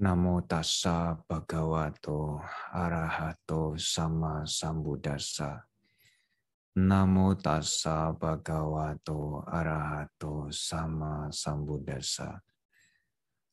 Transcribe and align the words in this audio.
Namo 0.00 0.40
tassa 0.48 1.12
bhagavato 1.28 2.40
arahato 2.72 3.76
sama 3.76 4.48
sambuddhassa. 4.48 5.60
Namo 6.88 7.36
tassa 7.36 8.08
bhagavato 8.16 9.44
arahato 9.44 10.48
sama 10.48 11.28
sambuddhassa. 11.28 12.40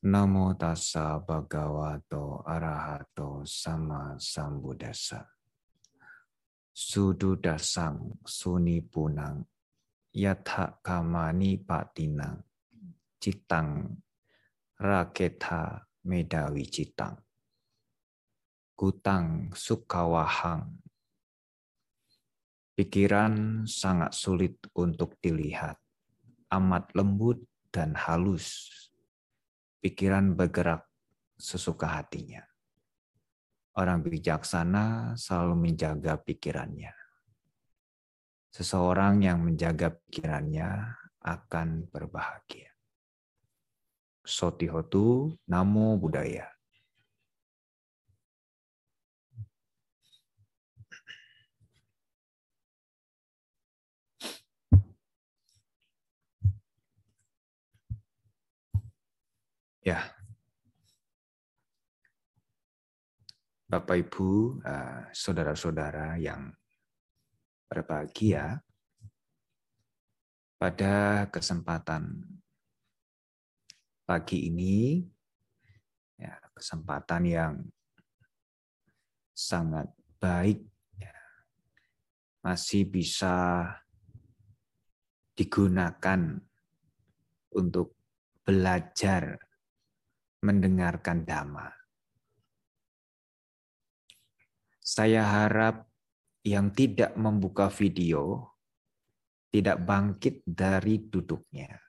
Namo 0.08 0.56
tassa 0.56 1.20
bhagavato 1.20 2.48
arahato 2.48 3.44
sama 3.44 4.16
sambuddhassa. 4.16 5.28
Sudu 6.72 7.36
dasang 7.44 8.24
suni 8.24 8.80
punang 8.88 9.44
yatha 10.16 10.80
kamani 10.80 11.60
patinang 11.60 12.40
citang 13.20 14.00
raketha 14.80 15.84
medawi 16.08 16.64
citang. 16.64 17.20
Kutang 18.80 19.52
sukawahang. 19.52 20.80
Pikiran 22.78 23.66
sangat 23.68 24.16
sulit 24.16 24.56
untuk 24.72 25.20
dilihat. 25.20 25.76
Amat 26.48 26.96
lembut 26.96 27.44
dan 27.68 27.92
halus. 28.00 28.72
Pikiran 29.84 30.32
bergerak 30.38 30.88
sesuka 31.36 32.00
hatinya. 32.00 32.46
Orang 33.76 34.08
bijaksana 34.08 35.14
selalu 35.20 35.70
menjaga 35.70 36.18
pikirannya. 36.22 36.96
Seseorang 38.54 39.22
yang 39.22 39.44
menjaga 39.44 39.94
pikirannya 39.94 40.96
akan 41.22 41.92
berbahagia. 41.92 42.77
Sotihotu 44.28 45.32
Namo 45.48 45.96
Buddhaya. 45.96 46.52
Ya, 59.88 60.04
Bapak 63.72 64.04
Ibu, 64.04 64.60
eh, 64.60 65.08
saudara-saudara 65.16 66.20
yang 66.20 66.52
berbahagia, 67.72 68.60
pada 70.60 71.28
kesempatan 71.32 72.37
pagi 74.08 74.48
ini 74.48 75.04
ya, 76.16 76.32
kesempatan 76.56 77.24
yang 77.28 77.54
sangat 79.36 79.92
baik 80.16 80.64
ya, 80.96 81.12
masih 82.40 82.88
bisa 82.88 83.68
digunakan 85.36 86.40
untuk 87.52 88.00
belajar 88.48 89.36
mendengarkan 90.40 91.28
dhamma. 91.28 91.68
Saya 94.80 95.28
harap 95.28 95.84
yang 96.48 96.72
tidak 96.72 97.12
membuka 97.20 97.68
video 97.68 98.56
tidak 99.52 99.84
bangkit 99.84 100.46
dari 100.48 101.02
duduknya. 101.02 101.87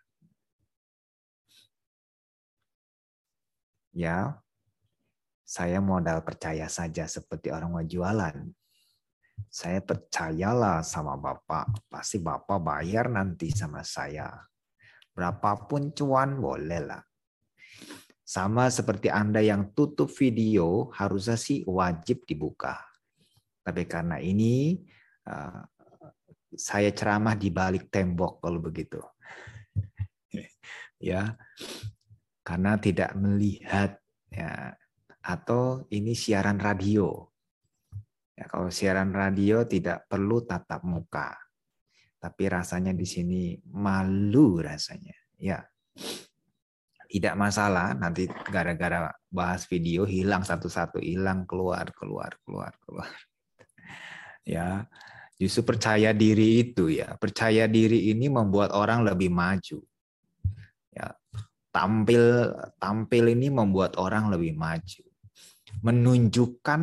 Ya, 3.93 4.39
saya 5.49 5.81
modal 5.81 6.21
percaya 6.21 6.69
saja 6.69 7.09
seperti 7.09 7.49
orang 7.49 7.73
mau 7.73 7.85
jualan. 7.85 8.37
Saya 9.49 9.81
percayalah 9.81 10.85
sama 10.85 11.17
Bapak, 11.17 11.89
pasti 11.89 12.21
Bapak 12.21 12.61
bayar 12.61 13.09
nanti 13.09 13.49
sama 13.49 13.81
saya. 13.81 14.29
Berapapun 15.17 15.97
cuan 15.97 16.37
bolehlah. 16.37 17.01
Sama 18.29 18.69
seperti 18.69 19.09
Anda 19.09 19.41
yang 19.41 19.73
tutup 19.73 20.13
video, 20.13 20.93
harusnya 20.93 21.41
sih 21.41 21.65
wajib 21.65 22.29
dibuka. 22.29 22.77
Tapi 23.65 23.89
karena 23.89 24.21
ini, 24.21 24.85
eh, 25.25 25.61
saya 26.53 26.93
ceramah 26.93 27.41
di 27.41 27.49
balik 27.49 27.89
tembok 27.89 28.45
kalau 28.45 28.61
begitu. 28.61 29.01
ya, 31.01 31.33
karena 32.49 32.81
tidak 32.81 33.13
melihat 33.13 34.01
ya 34.33 34.73
atau 35.21 35.85
ini 35.93 36.17
siaran 36.17 36.57
radio. 36.57 37.29
Ya, 38.33 38.49
kalau 38.49 38.73
siaran 38.73 39.13
radio 39.13 39.69
tidak 39.69 40.09
perlu 40.09 40.49
tatap 40.49 40.81
muka. 40.89 41.37
Tapi 42.17 42.49
rasanya 42.49 42.97
di 42.97 43.05
sini 43.05 43.53
malu 43.77 44.65
rasanya. 44.65 45.13
Ya. 45.37 45.61
Tidak 47.09 47.37
masalah 47.37 47.93
nanti 47.93 48.25
gara-gara 48.49 49.13
bahas 49.29 49.69
video 49.69 50.09
hilang 50.09 50.41
satu-satu, 50.41 51.05
hilang 51.05 51.45
keluar 51.45 51.93
keluar 51.93 52.33
keluar 52.41 52.73
keluar. 52.81 53.13
Ya. 54.49 54.89
Justru 55.37 55.61
percaya 55.77 56.17
diri 56.17 56.65
itu 56.65 56.89
ya. 56.89 57.13
Percaya 57.21 57.69
diri 57.69 58.09
ini 58.09 58.33
membuat 58.33 58.73
orang 58.73 59.05
lebih 59.05 59.29
maju. 59.29 59.85
Tampil 61.69 62.55
tampil 62.81 63.25
ini 63.33 63.53
membuat 63.53 64.01
orang 64.01 64.33
lebih 64.33 64.57
maju. 64.57 65.05
Menunjukkan 65.85 66.81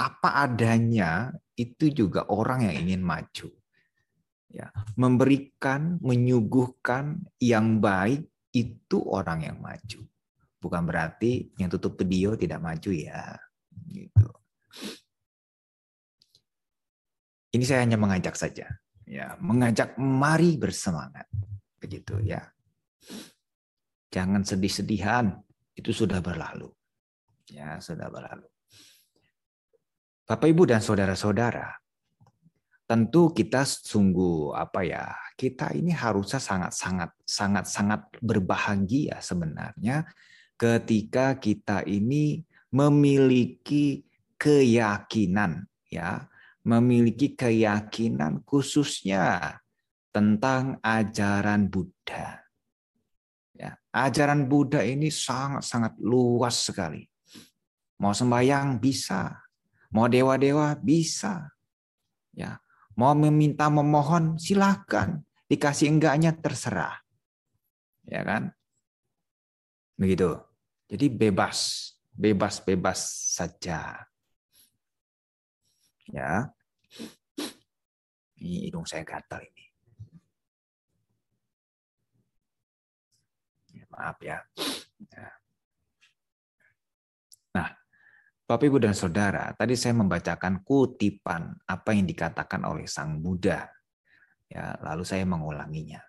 apa 0.00 0.28
adanya 0.48 1.32
itu 1.56 1.92
juga 1.92 2.24
orang 2.32 2.68
yang 2.68 2.76
ingin 2.88 3.02
maju. 3.04 3.48
Ya, 4.50 4.66
memberikan, 4.98 6.02
menyuguhkan 6.02 7.22
yang 7.38 7.78
baik 7.78 8.26
itu 8.50 8.98
orang 9.06 9.46
yang 9.46 9.62
maju. 9.62 10.02
Bukan 10.58 10.82
berarti 10.84 11.54
yang 11.54 11.70
tutup 11.70 11.94
video 11.94 12.34
tidak 12.34 12.58
maju 12.58 12.90
ya. 12.90 13.38
Gitu. 13.70 14.26
Ini 17.50 17.64
saya 17.66 17.82
hanya 17.82 17.98
mengajak 17.98 18.38
saja, 18.38 18.70
ya, 19.02 19.34
mengajak 19.42 19.98
mari 19.98 20.54
bersemangat, 20.54 21.26
begitu 21.82 22.22
ya. 22.22 22.46
Jangan 24.10 24.42
sedih-sedihan, 24.42 25.38
itu 25.78 25.94
sudah 25.94 26.18
berlalu. 26.18 26.70
Ya, 27.50 27.78
sudah 27.78 28.10
berlalu. 28.10 28.46
Bapak 30.26 30.46
Ibu 30.46 30.62
dan 30.66 30.78
saudara-saudara, 30.78 31.74
tentu 32.86 33.30
kita 33.34 33.66
sungguh 33.66 34.54
apa 34.54 34.86
ya? 34.86 35.14
Kita 35.34 35.74
ini 35.74 35.90
harusnya 35.94 36.38
sangat-sangat 36.38 37.10
sangat-sangat 37.26 38.20
berbahagia 38.20 39.18
sebenarnya 39.18 40.04
ketika 40.60 41.40
kita 41.40 41.80
ini 41.88 42.44
memiliki 42.70 44.04
keyakinan 44.38 45.66
ya, 45.90 46.30
memiliki 46.62 47.34
keyakinan 47.34 48.44
khususnya 48.46 49.58
tentang 50.12 50.78
ajaran 50.84 51.66
Buddha. 51.72 52.49
Ajaran 53.90 54.46
Buddha 54.46 54.86
ini 54.86 55.10
sangat-sangat 55.10 55.98
luas 55.98 56.62
sekali. 56.62 57.02
Mau 57.98 58.14
sembahyang 58.14 58.78
bisa, 58.78 59.34
mau 59.90 60.06
dewa-dewa 60.06 60.78
bisa. 60.78 61.50
Ya, 62.30 62.62
mau 62.94 63.12
meminta 63.18 63.66
memohon 63.66 64.38
silahkan, 64.38 65.18
dikasih 65.50 65.90
enggaknya 65.90 66.30
terserah. 66.38 67.02
Ya 68.06 68.22
kan? 68.22 68.54
Begitu. 69.98 70.38
Jadi 70.86 71.06
bebas, 71.10 71.90
bebas-bebas 72.14 72.98
saja. 73.34 74.06
Ya. 76.08 76.50
Ini 78.40 78.70
hidung 78.70 78.88
saya 78.88 79.04
gatal 79.04 79.44
ini. 79.44 79.59
Maaf 83.90 84.18
ya. 84.22 84.38
ya. 85.10 85.28
Nah, 87.54 87.68
Bapak 88.46 88.66
Ibu 88.66 88.78
dan 88.78 88.94
Saudara, 88.94 89.50
tadi 89.58 89.74
saya 89.74 89.94
membacakan 89.98 90.62
kutipan 90.62 91.54
apa 91.66 91.90
yang 91.94 92.06
dikatakan 92.06 92.62
oleh 92.66 92.86
Sang 92.86 93.18
Buddha. 93.18 93.66
Ya, 94.50 94.74
lalu 94.82 95.06
saya 95.06 95.22
mengulanginya. 95.22 96.02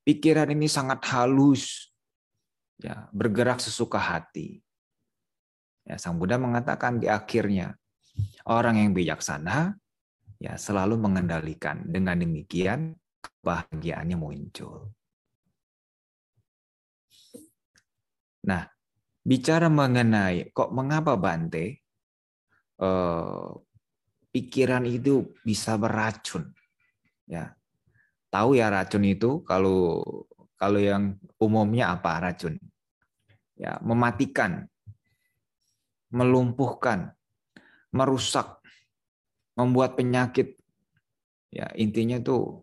Pikiran 0.00 0.48
ini 0.48 0.64
sangat 0.64 1.04
halus, 1.12 1.92
ya, 2.80 3.08
bergerak 3.12 3.60
sesuka 3.60 4.00
hati. 4.00 4.64
Ya, 5.84 6.00
Sang 6.00 6.16
Buddha 6.16 6.40
mengatakan 6.40 6.96
di 6.96 7.08
akhirnya, 7.08 7.76
orang 8.48 8.80
yang 8.80 8.96
bijaksana 8.96 9.76
ya 10.40 10.56
selalu 10.56 10.96
mengendalikan. 10.96 11.84
Dengan 11.84 12.16
demikian 12.16 12.96
kebahagiaannya 13.20 14.16
muncul. 14.16 14.88
Nah, 18.46 18.64
bicara 19.20 19.68
mengenai 19.68 20.48
kok 20.54 20.72
mengapa 20.72 21.16
Bante 21.20 21.84
eh, 22.80 23.48
pikiran 24.30 24.84
itu 24.86 25.34
bisa 25.44 25.76
beracun. 25.76 26.48
Ya. 27.26 27.52
Tahu 28.30 28.54
ya 28.54 28.70
racun 28.70 29.02
itu 29.02 29.42
kalau 29.42 30.00
kalau 30.54 30.78
yang 30.78 31.18
umumnya 31.42 31.90
apa 31.90 32.22
racun? 32.22 32.54
Ya, 33.58 33.76
mematikan, 33.84 34.70
melumpuhkan, 36.14 37.12
merusak, 37.92 38.62
membuat 39.58 39.98
penyakit. 39.98 40.56
Ya, 41.50 41.68
intinya 41.74 42.22
itu 42.22 42.62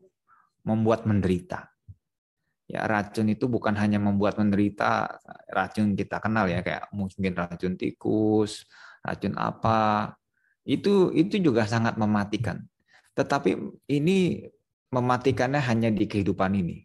membuat 0.63 1.03
menderita. 1.03 1.67
Ya, 2.67 2.83
racun 2.83 3.31
itu 3.31 3.47
bukan 3.47 3.79
hanya 3.79 3.95
membuat 3.95 4.35
menderita, 4.35 5.07
racun 5.47 5.95
kita 5.95 6.19
kenal 6.19 6.51
ya 6.51 6.59
kayak 6.59 6.91
mungkin 6.91 7.31
racun 7.31 7.79
tikus, 7.79 8.67
racun 8.99 9.39
apa. 9.39 10.11
Itu 10.67 11.15
itu 11.15 11.39
juga 11.39 11.63
sangat 11.63 11.95
mematikan. 11.95 12.59
Tetapi 13.15 13.55
ini 13.87 14.43
mematikannya 14.91 15.63
hanya 15.63 15.89
di 15.95 16.11
kehidupan 16.11 16.59
ini. 16.59 16.83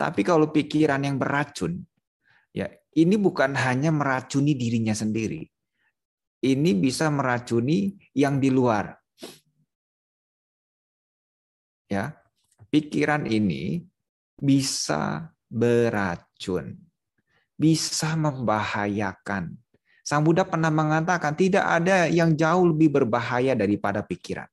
Tapi 0.00 0.24
kalau 0.24 0.48
pikiran 0.48 1.04
yang 1.04 1.20
beracun, 1.20 1.84
ya 2.56 2.72
ini 2.96 3.20
bukan 3.20 3.52
hanya 3.52 3.92
meracuni 3.92 4.56
dirinya 4.56 4.96
sendiri. 4.96 5.44
Ini 6.42 6.70
bisa 6.74 7.12
meracuni 7.12 7.94
yang 8.16 8.40
di 8.40 8.48
luar. 8.48 8.96
Ya, 11.92 12.16
pikiran 12.72 13.28
ini 13.28 13.91
bisa 14.42 15.30
beracun, 15.46 16.74
bisa 17.54 18.18
membahayakan. 18.18 19.54
Sang 20.02 20.26
Buddha 20.26 20.42
pernah 20.42 20.74
mengatakan 20.74 21.38
tidak 21.38 21.62
ada 21.62 22.10
yang 22.10 22.34
jauh 22.34 22.74
lebih 22.74 22.90
berbahaya 22.90 23.54
daripada 23.54 24.02
pikiran. 24.02 24.50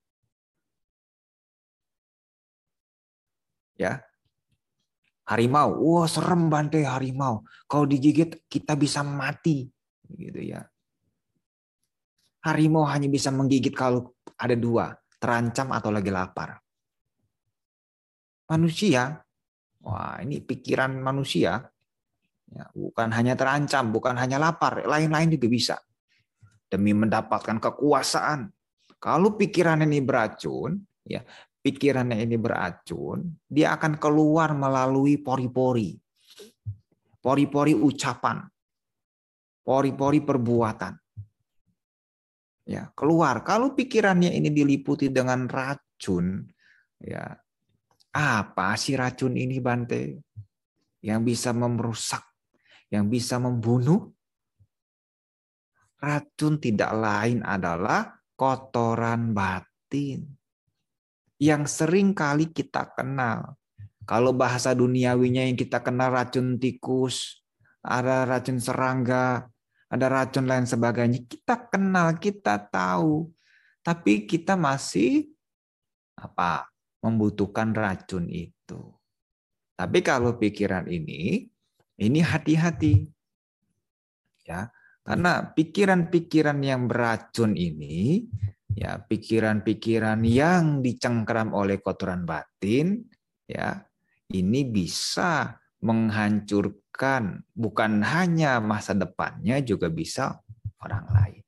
Ya. 3.73 4.05
Harimau, 5.25 5.73
wah 5.81 6.05
serem 6.05 6.53
Bante 6.53 6.85
harimau. 6.85 7.41
Kalau 7.65 7.89
digigit 7.89 8.45
kita 8.45 8.77
bisa 8.77 9.01
mati, 9.01 9.65
gitu 10.13 10.41
ya. 10.41 10.61
Harimau 12.45 12.85
hanya 12.85 13.09
bisa 13.09 13.33
menggigit 13.33 13.73
kalau 13.73 14.13
ada 14.37 14.53
dua, 14.53 14.93
terancam 15.17 15.73
atau 15.73 15.89
lagi 15.89 16.13
lapar. 16.13 16.61
Manusia 18.49 19.21
Wah, 19.89 20.21
ini 20.21 20.37
pikiran 20.37 21.01
manusia. 21.01 21.65
Ya, 22.49 22.65
bukan 22.73 23.09
hanya 23.13 23.33
terancam, 23.33 23.89
bukan 23.89 24.13
hanya 24.17 24.37
lapar, 24.37 24.85
lain-lain 24.85 25.33
juga 25.33 25.47
bisa. 25.49 25.75
Demi 26.69 26.93
mendapatkan 26.93 27.57
kekuasaan. 27.57 28.53
Kalau 29.01 29.33
pikiran 29.33 29.81
ini 29.81 30.01
beracun, 30.01 30.77
ya 31.05 31.25
pikirannya 31.65 32.21
ini 32.21 32.37
beracun, 32.37 33.33
dia 33.49 33.73
akan 33.73 33.97
keluar 33.97 34.53
melalui 34.53 35.17
pori-pori. 35.17 35.97
Pori-pori 37.17 37.73
ucapan. 37.73 38.45
Pori-pori 39.65 40.19
perbuatan. 40.21 40.93
Ya, 42.69 42.93
keluar. 42.93 43.41
Kalau 43.41 43.73
pikirannya 43.73 44.29
ini 44.29 44.53
diliputi 44.53 45.09
dengan 45.09 45.49
racun, 45.49 46.45
ya 47.01 47.33
apa 48.13 48.73
sih 48.79 48.97
racun 48.97 49.37
ini 49.37 49.61
Bante? 49.61 50.17
Yang 50.99 51.21
bisa 51.23 51.49
merusak, 51.55 52.25
yang 52.89 53.07
bisa 53.07 53.37
membunuh? 53.37 54.09
Racun 55.99 56.57
tidak 56.63 56.91
lain 56.95 57.43
adalah 57.43 58.19
kotoran 58.39 59.35
batin. 59.35 60.23
Yang 61.39 61.63
sering 61.83 62.15
kali 62.15 62.51
kita 62.51 62.87
kenal. 62.95 63.59
Kalau 64.07 64.33
bahasa 64.33 64.71
duniawinya 64.73 65.45
yang 65.45 65.59
kita 65.59 65.83
kenal 65.83 66.09
racun 66.09 66.57
tikus, 66.57 67.43
ada 67.83 68.25
racun 68.25 68.57
serangga, 68.57 69.47
ada 69.91 70.05
racun 70.07 70.47
lain 70.47 70.65
sebagainya. 70.65 71.19
Kita 71.27 71.67
kenal, 71.67 72.15
kita 72.17 72.57
tahu. 72.57 73.29
Tapi 73.83 74.23
kita 74.27 74.55
masih 74.55 75.29
apa 76.15 76.68
membutuhkan 76.99 77.71
racun 77.71 78.27
itu. 78.27 78.93
Tapi 79.79 79.99
kalau 80.03 80.35
pikiran 80.35 80.91
ini, 80.91 81.47
ini 81.99 82.19
hati-hati. 82.19 83.07
Ya, 84.43 84.73
karena 85.05 85.53
pikiran-pikiran 85.55 86.59
yang 86.59 86.89
beracun 86.89 87.55
ini, 87.55 88.27
ya 88.75 88.99
pikiran-pikiran 88.99 90.19
yang 90.25 90.83
dicengkeram 90.83 91.55
oleh 91.55 91.79
kotoran 91.79 92.27
batin, 92.27 93.07
ya 93.47 93.85
ini 94.33 94.67
bisa 94.67 95.55
menghancurkan 95.79 97.47
bukan 97.55 98.03
hanya 98.03 98.59
masa 98.59 98.91
depannya 98.91 99.63
juga 99.63 99.87
bisa 99.87 100.43
orang 100.83 101.05
lain. 101.13 101.43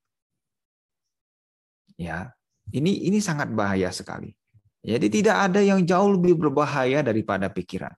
Ya, 2.00 2.34
ini 2.72 3.06
ini 3.06 3.20
sangat 3.20 3.52
bahaya 3.52 3.92
sekali. 3.92 4.34
Jadi 4.82 5.08
tidak 5.14 5.38
ada 5.50 5.62
yang 5.62 5.86
jauh 5.86 6.18
lebih 6.18 6.42
berbahaya 6.42 7.06
daripada 7.06 7.54
pikiran. 7.54 7.94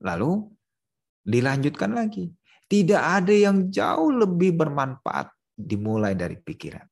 Lalu 0.00 0.46
dilanjutkan 1.26 1.90
lagi. 1.90 2.30
Tidak 2.70 3.02
ada 3.02 3.34
yang 3.34 3.66
jauh 3.66 4.14
lebih 4.14 4.54
bermanfaat 4.54 5.26
dimulai 5.58 6.14
dari 6.14 6.38
pikiran. 6.38 6.86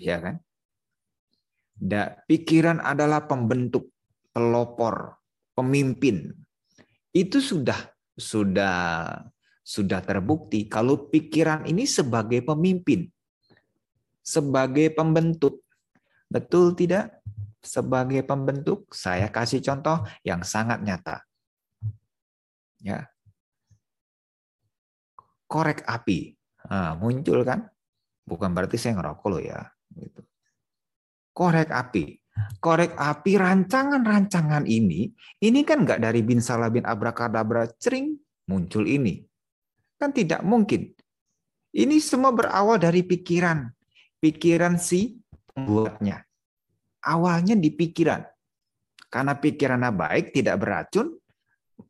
Ya 0.00 0.16
kan? 0.20 0.40
Da, 1.76 2.16
pikiran 2.24 2.80
adalah 2.80 3.28
pembentuk, 3.28 3.92
pelopor, 4.32 5.20
pemimpin. 5.52 6.32
Itu 7.12 7.44
sudah 7.44 7.76
sudah 8.16 9.20
sudah 9.66 9.98
terbukti 9.98 10.70
kalau 10.70 11.10
pikiran 11.10 11.66
ini 11.66 11.90
sebagai 11.90 12.38
pemimpin, 12.46 13.10
sebagai 14.22 14.94
pembentuk. 14.94 15.66
Betul 16.30 16.78
tidak? 16.78 17.18
Sebagai 17.58 18.22
pembentuk, 18.22 18.86
saya 18.94 19.26
kasih 19.26 19.58
contoh 19.58 20.06
yang 20.22 20.46
sangat 20.46 20.86
nyata. 20.86 21.26
Ya. 22.78 23.10
Korek 25.50 25.82
api. 25.82 26.38
Nah, 26.70 26.94
muncul 26.94 27.42
kan? 27.42 27.66
Bukan 28.22 28.54
berarti 28.54 28.78
saya 28.78 29.02
ngerokok 29.02 29.26
loh 29.34 29.42
ya. 29.42 29.66
Gitu. 29.90 30.22
Korek 31.34 31.74
api. 31.74 32.14
Korek 32.62 32.94
api 32.94 33.32
rancangan-rancangan 33.34 34.62
ini, 34.70 35.10
ini 35.42 35.60
kan 35.66 35.82
nggak 35.82 36.06
dari 36.06 36.22
bin 36.22 36.38
salah 36.38 36.70
bin 36.70 36.86
abrakadabra 36.86 37.66
cering 37.82 38.14
muncul 38.46 38.86
ini. 38.86 39.25
Kan 39.96 40.12
tidak 40.12 40.44
mungkin. 40.44 40.92
Ini 41.76 41.96
semua 42.00 42.32
berawal 42.32 42.80
dari 42.80 43.04
pikiran. 43.04 43.68
Pikiran 44.16 44.80
si 44.80 45.20
pembuatnya. 45.52 46.24
Awalnya 47.04 47.56
di 47.56 47.68
pikiran. 47.72 48.24
Karena 49.12 49.36
pikirannya 49.36 49.92
baik, 49.92 50.34
tidak 50.34 50.56
beracun, 50.60 51.14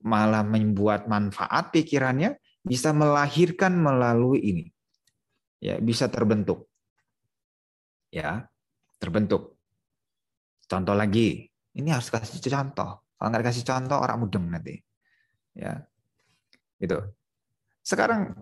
malah 0.05 0.43
membuat 0.47 1.07
manfaat 1.11 1.73
pikirannya, 1.75 2.39
bisa 2.63 2.91
melahirkan 2.91 3.79
melalui 3.79 4.43
ini. 4.43 4.65
Ya, 5.63 5.79
bisa 5.81 6.11
terbentuk. 6.11 6.67
Ya, 8.11 8.47
terbentuk. 8.99 9.57
Contoh 10.67 10.95
lagi, 10.99 11.47
ini 11.79 11.89
harus 11.95 12.11
kasih 12.11 12.43
contoh. 12.43 13.07
Kalau 13.17 13.29
nggak 13.33 13.45
kasih 13.49 13.65
contoh, 13.65 13.99
orang 14.03 14.19
mudeng 14.21 14.47
nanti. 14.51 14.77
Ya, 15.57 15.87
itu. 16.83 17.01
Sekarang 17.87 18.35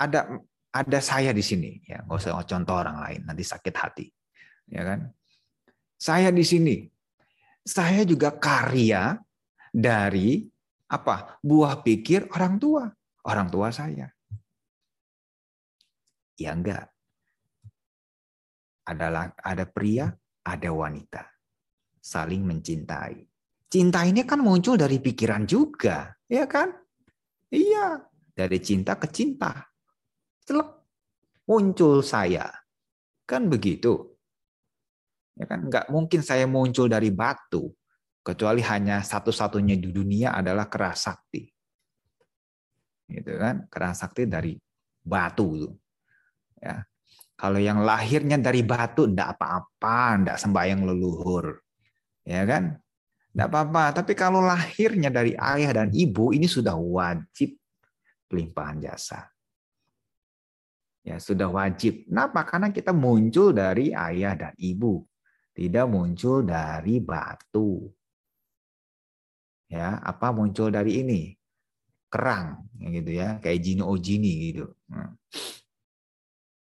ada 0.00 0.40
ada 0.72 0.98
saya 1.04 1.36
di 1.36 1.44
sini, 1.44 1.84
ya 1.84 2.00
nggak 2.00 2.16
usah 2.16 2.40
contoh 2.48 2.80
orang 2.80 2.96
lain, 3.04 3.20
nanti 3.28 3.44
sakit 3.44 3.74
hati, 3.76 4.08
ya 4.72 4.88
kan? 4.88 5.04
Saya 6.00 6.32
di 6.32 6.40
sini, 6.40 6.80
saya 7.60 8.08
juga 8.08 8.32
karya 8.32 9.20
dari 9.68 10.48
apa? 10.88 11.36
Buah 11.44 11.84
pikir 11.84 12.32
orang 12.32 12.56
tua, 12.56 12.88
orang 13.28 13.52
tua 13.52 13.68
saya. 13.68 14.08
Ya 16.40 16.56
enggak. 16.56 16.88
Adalah 18.88 19.36
ada 19.44 19.68
pria, 19.68 20.08
ada 20.40 20.70
wanita, 20.72 21.22
saling 22.00 22.48
mencintai. 22.48 23.28
Cinta 23.68 24.08
ini 24.08 24.24
kan 24.24 24.40
muncul 24.40 24.80
dari 24.80 24.98
pikiran 24.98 25.44
juga, 25.44 26.16
ya 26.26 26.48
kan? 26.48 26.72
Iya, 27.52 28.00
dari 28.32 28.58
cinta 28.64 28.96
ke 28.96 29.08
cinta. 29.12 29.52
Celek. 30.48 30.70
Muncul 31.46 32.00
saya. 32.00 32.48
Kan 33.28 33.52
begitu. 33.52 34.12
Ya 35.36 35.48
kan 35.48 35.68
nggak 35.68 35.88
mungkin 35.88 36.20
saya 36.20 36.44
muncul 36.44 36.92
dari 36.92 37.08
batu 37.08 37.72
kecuali 38.22 38.62
hanya 38.62 39.02
satu-satunya 39.02 39.74
di 39.80 39.88
dunia 39.90 40.36
adalah 40.36 40.70
keras 40.70 41.10
sakti. 41.10 41.42
Gitu 43.10 43.32
kan? 43.36 43.66
Keras 43.68 44.04
sakti 44.04 44.24
dari 44.24 44.56
batu 45.02 45.68
Ya. 46.62 46.86
Kalau 47.34 47.58
yang 47.58 47.82
lahirnya 47.82 48.38
dari 48.38 48.62
batu 48.62 49.10
enggak 49.10 49.34
apa-apa, 49.34 50.22
enggak 50.22 50.38
sembahyang 50.38 50.86
leluhur. 50.86 51.58
Ya 52.22 52.46
kan? 52.46 52.78
Enggak 53.34 53.48
apa-apa, 53.50 53.84
tapi 53.98 54.14
kalau 54.14 54.46
lahirnya 54.46 55.10
dari 55.10 55.34
ayah 55.34 55.82
dan 55.82 55.90
ibu 55.90 56.30
ini 56.30 56.46
sudah 56.46 56.78
wajib 56.78 57.58
pelimpahan 58.32 58.80
jasa. 58.80 59.28
Ya, 61.04 61.20
sudah 61.20 61.52
wajib. 61.52 62.08
Kenapa? 62.08 62.48
Karena 62.48 62.72
kita 62.72 62.96
muncul 62.96 63.52
dari 63.52 63.92
ayah 63.92 64.32
dan 64.32 64.54
ibu 64.56 65.04
tidak 65.52 65.86
muncul 65.88 66.40
dari 66.40 66.96
batu. 67.00 67.84
Ya, 69.68 70.00
apa 70.00 70.32
muncul 70.32 70.72
dari 70.72 71.00
ini? 71.00 71.32
Kerang, 72.12 72.68
gitu 72.76 73.08
ya, 73.08 73.40
kayak 73.40 73.60
jini 73.60 73.80
ojini 73.80 74.32
gitu. 74.52 74.68
Hmm. 74.92 75.16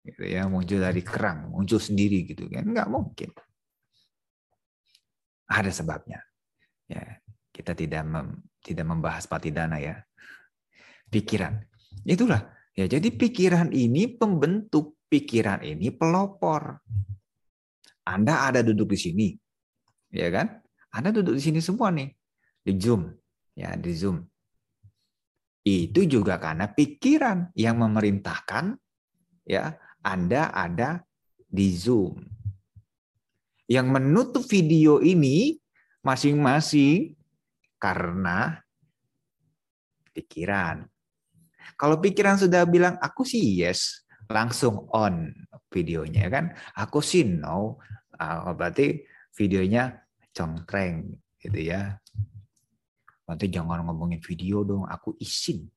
Gitu 0.01 0.23
ya, 0.25 0.49
muncul 0.49 0.81
dari 0.81 1.01
kerang, 1.05 1.53
muncul 1.53 1.77
sendiri 1.77 2.25
gitu 2.25 2.49
kan? 2.49 2.65
Enggak 2.65 2.89
mungkin. 2.89 3.29
Ada 5.45 5.69
sebabnya. 5.69 6.25
Ya, 6.89 7.21
kita 7.53 7.77
tidak 7.77 8.01
mem, 8.01 8.41
tidak 8.65 8.85
membahas 8.89 9.29
patidana 9.29 9.77
ya. 9.77 10.01
Pikiran. 11.07 11.53
Itulah. 12.07 12.57
Ya, 12.77 12.85
jadi 12.85 13.09
pikiran 13.09 13.73
ini 13.73 14.05
pembentuk, 14.05 15.01
pikiran 15.09 15.65
ini 15.65 15.89
pelopor. 15.89 16.77
Anda 18.05 18.53
ada 18.53 18.61
duduk 18.61 18.93
di 18.93 18.99
sini, 19.01 19.27
ya 20.13 20.29
kan? 20.29 20.61
Anda 20.93 21.09
duduk 21.09 21.35
di 21.35 21.41
sini 21.41 21.59
semua 21.59 21.89
nih, 21.89 22.13
di 22.61 22.77
Zoom, 22.77 23.09
ya 23.57 23.73
di 23.73 23.91
Zoom. 23.97 24.21
Itu 25.65 26.05
juga 26.05 26.37
karena 26.37 26.69
pikiran 26.69 27.51
yang 27.57 27.81
memerintahkan, 27.81 28.77
ya 29.43 29.73
Anda 30.05 30.53
ada 30.53 31.01
di 31.49 31.73
Zoom. 31.73 32.23
Yang 33.65 33.87
menutup 33.89 34.43
video 34.47 35.01
ini 35.01 35.57
masing-masing 36.05 37.17
karena 37.81 38.63
pikiran. 40.13 40.87
Kalau 41.77 42.01
pikiran 42.01 42.41
sudah 42.41 42.65
bilang 42.65 42.97
aku 42.97 43.21
sih 43.21 43.61
yes, 43.61 44.01
langsung 44.33 44.89
on 44.91 45.29
videonya 45.69 46.25
kan. 46.27 46.51
Aku 46.73 47.05
sih 47.05 47.21
no, 47.23 47.77
uh, 48.17 48.51
berarti 48.57 49.05
videonya 49.37 49.93
congkreng 50.33 51.05
gitu 51.37 51.59
ya. 51.61 51.93
Nanti 53.27 53.45
jangan 53.51 53.85
ngomongin 53.85 54.23
video 54.23 54.65
dong, 54.65 54.89
aku 54.89 55.13
isin. 55.21 55.69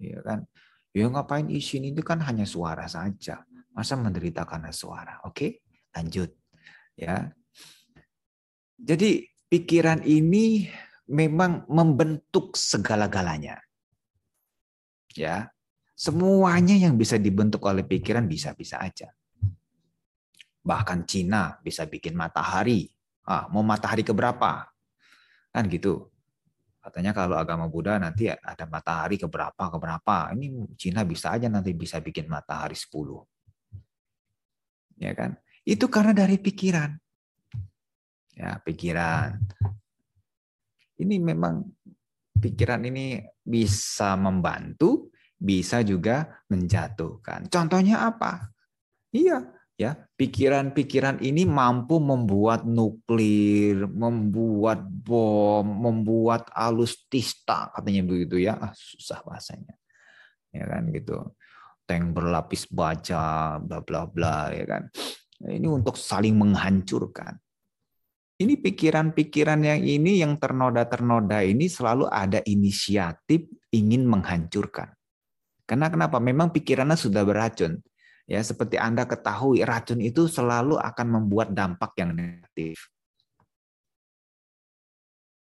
Ya 0.00 0.18
kan? 0.26 0.42
Ya 0.90 1.06
ngapain 1.06 1.46
isin 1.50 1.86
itu 1.86 2.02
kan 2.02 2.18
hanya 2.24 2.48
suara 2.48 2.90
saja. 2.90 3.46
Masa 3.74 3.94
menderita 3.98 4.46
karena 4.46 4.70
suara? 4.74 5.22
Oke, 5.26 5.62
lanjut. 5.94 6.34
Ya. 6.94 7.30
Jadi 8.78 9.26
pikiran 9.50 10.02
ini 10.02 10.70
memang 11.10 11.66
membentuk 11.68 12.56
segala-galanya. 12.56 13.60
Ya. 15.14 15.50
Semuanya 15.94 16.74
yang 16.74 16.98
bisa 16.98 17.14
dibentuk 17.16 17.62
oleh 17.70 17.86
pikiran 17.86 18.26
bisa-bisa 18.26 18.82
aja. 18.82 19.14
Bahkan 20.64 21.06
Cina 21.06 21.54
bisa 21.62 21.86
bikin 21.86 22.18
matahari. 22.18 22.90
Ah, 23.24 23.46
mau 23.48 23.62
matahari 23.62 24.02
keberapa? 24.02 24.66
Kan 25.54 25.70
gitu. 25.70 26.10
Katanya 26.84 27.16
kalau 27.16 27.40
agama 27.40 27.64
Buddha 27.70 27.96
nanti 27.96 28.28
ada 28.28 28.66
matahari 28.68 29.16
keberapa 29.16 29.70
keberapa. 29.70 30.34
Ini 30.36 30.76
Cina 30.76 31.00
bisa 31.06 31.32
aja 31.32 31.48
nanti 31.48 31.72
bisa 31.72 31.96
bikin 32.02 32.28
matahari 32.28 32.76
10. 32.76 33.24
Ya 35.00 35.16
kan? 35.16 35.38
Itu 35.64 35.88
karena 35.88 36.12
dari 36.12 36.36
pikiran. 36.36 36.92
Ya, 38.34 38.58
pikiran. 38.60 39.40
Ini 41.00 41.16
memang 41.22 41.64
pikiran 42.44 42.84
ini 42.84 43.24
bisa 43.40 44.20
membantu, 44.20 45.08
bisa 45.32 45.80
juga 45.80 46.44
menjatuhkan. 46.52 47.48
Contohnya 47.48 48.04
apa? 48.12 48.52
Iya, 49.08 49.48
ya 49.80 49.96
pikiran-pikiran 49.96 51.24
ini 51.24 51.48
mampu 51.48 51.96
membuat 51.96 52.68
nuklir, 52.68 53.88
membuat 53.88 54.84
bom, 54.84 55.64
membuat 55.64 56.52
alustista 56.52 57.72
katanya 57.72 58.04
begitu 58.04 58.44
ya. 58.44 58.60
Ah, 58.60 58.76
susah 58.76 59.24
bahasanya. 59.24 59.72
Ya 60.52 60.68
kan 60.68 60.92
gitu. 60.92 61.32
Tank 61.84 62.16
berlapis 62.16 62.68
baja, 62.68 63.56
bla 63.60 63.80
bla 63.80 64.04
bla 64.04 64.52
ya 64.52 64.64
kan. 64.68 64.92
Ini 65.44 65.68
untuk 65.68 65.96
saling 65.96 66.36
menghancurkan. 66.36 67.43
Ini 68.34 68.58
pikiran-pikiran 68.58 69.60
yang 69.62 69.80
ini 69.86 70.18
yang 70.18 70.34
ternoda-ternoda 70.42 71.46
ini 71.46 71.70
selalu 71.70 72.10
ada 72.10 72.42
inisiatif 72.42 73.46
ingin 73.70 74.10
menghancurkan. 74.10 74.90
Karena 75.64 75.86
kenapa? 75.86 76.18
Memang 76.18 76.50
pikirannya 76.50 76.98
sudah 76.98 77.22
beracun 77.22 77.78
Ya, 78.24 78.40
seperti 78.40 78.80
Anda 78.80 79.04
ketahui, 79.04 79.60
racun 79.68 80.00
itu 80.00 80.24
selalu 80.24 80.80
akan 80.80 81.06
membuat 81.20 81.52
dampak 81.52 81.92
yang 82.00 82.16
negatif. 82.16 82.88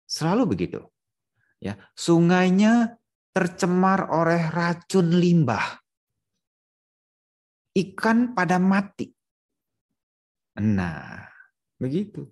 Selalu 0.08 0.56
begitu. 0.56 0.80
Ya, 1.60 1.76
sungainya 1.92 2.96
tercemar 3.36 4.08
oleh 4.08 4.48
racun 4.48 5.12
limbah. 5.12 5.84
Ikan 7.76 8.32
pada 8.32 8.56
mati. 8.64 9.12
Nah, 10.64 11.28
begitu. 11.76 12.32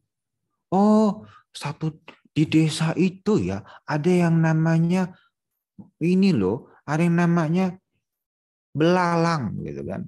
Oh, 0.73 1.23
satu 1.55 2.03
di 2.35 2.43
desa 2.45 2.91
itu 2.93 3.39
ya, 3.41 3.63
ada 3.87 4.11
yang 4.11 4.37
namanya 4.43 5.09
ini 6.03 6.35
loh, 6.35 6.69
ada 6.85 7.01
yang 7.01 7.17
namanya 7.17 7.73
belalang 8.75 9.57
gitu 9.65 9.81
kan. 9.87 10.05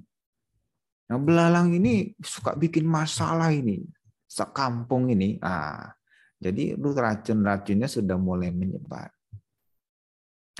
Nah, 1.10 1.18
belalang 1.18 1.74
ini 1.74 2.14
suka 2.22 2.54
bikin 2.54 2.86
masalah 2.86 3.50
ini 3.50 3.82
sekampung 4.30 5.10
ini. 5.10 5.42
Ah, 5.42 5.90
jadi 6.38 6.78
racun-racunnya 6.78 7.90
sudah 7.90 8.14
mulai 8.14 8.54
menyebar. 8.54 9.10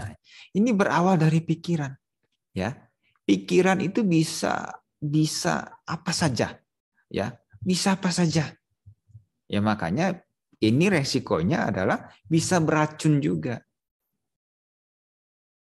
Nah, 0.00 0.11
ini 0.57 0.71
berawal 0.75 1.21
dari 1.21 1.38
pikiran, 1.38 1.92
ya. 2.50 2.75
Pikiran 3.23 3.78
itu 3.78 4.02
bisa 4.02 4.75
bisa 4.99 5.80
apa 5.87 6.11
saja, 6.11 6.59
ya, 7.07 7.30
bisa 7.62 7.95
apa 7.95 8.11
saja. 8.11 8.50
Ya 9.50 9.59
makanya 9.59 10.14
ini 10.62 10.87
resikonya 10.87 11.75
adalah 11.75 12.07
bisa 12.23 12.62
beracun 12.62 13.19
juga. 13.19 13.59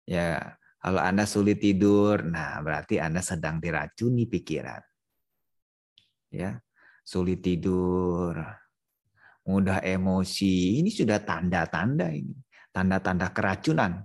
Ya, 0.07 0.55
kalau 0.79 1.03
Anda 1.03 1.27
sulit 1.27 1.59
tidur, 1.59 2.23
nah 2.23 2.63
berarti 2.63 3.03
Anda 3.03 3.19
sedang 3.19 3.59
diracuni 3.59 4.31
pikiran. 4.31 4.83
Ya, 6.31 6.63
sulit 7.03 7.43
tidur, 7.43 8.39
mudah 9.43 9.83
emosi, 9.83 10.79
ini 10.79 10.91
sudah 10.91 11.19
tanda-tanda 11.27 12.07
ini, 12.15 12.39
tanda-tanda 12.71 13.35
keracunan. 13.35 13.99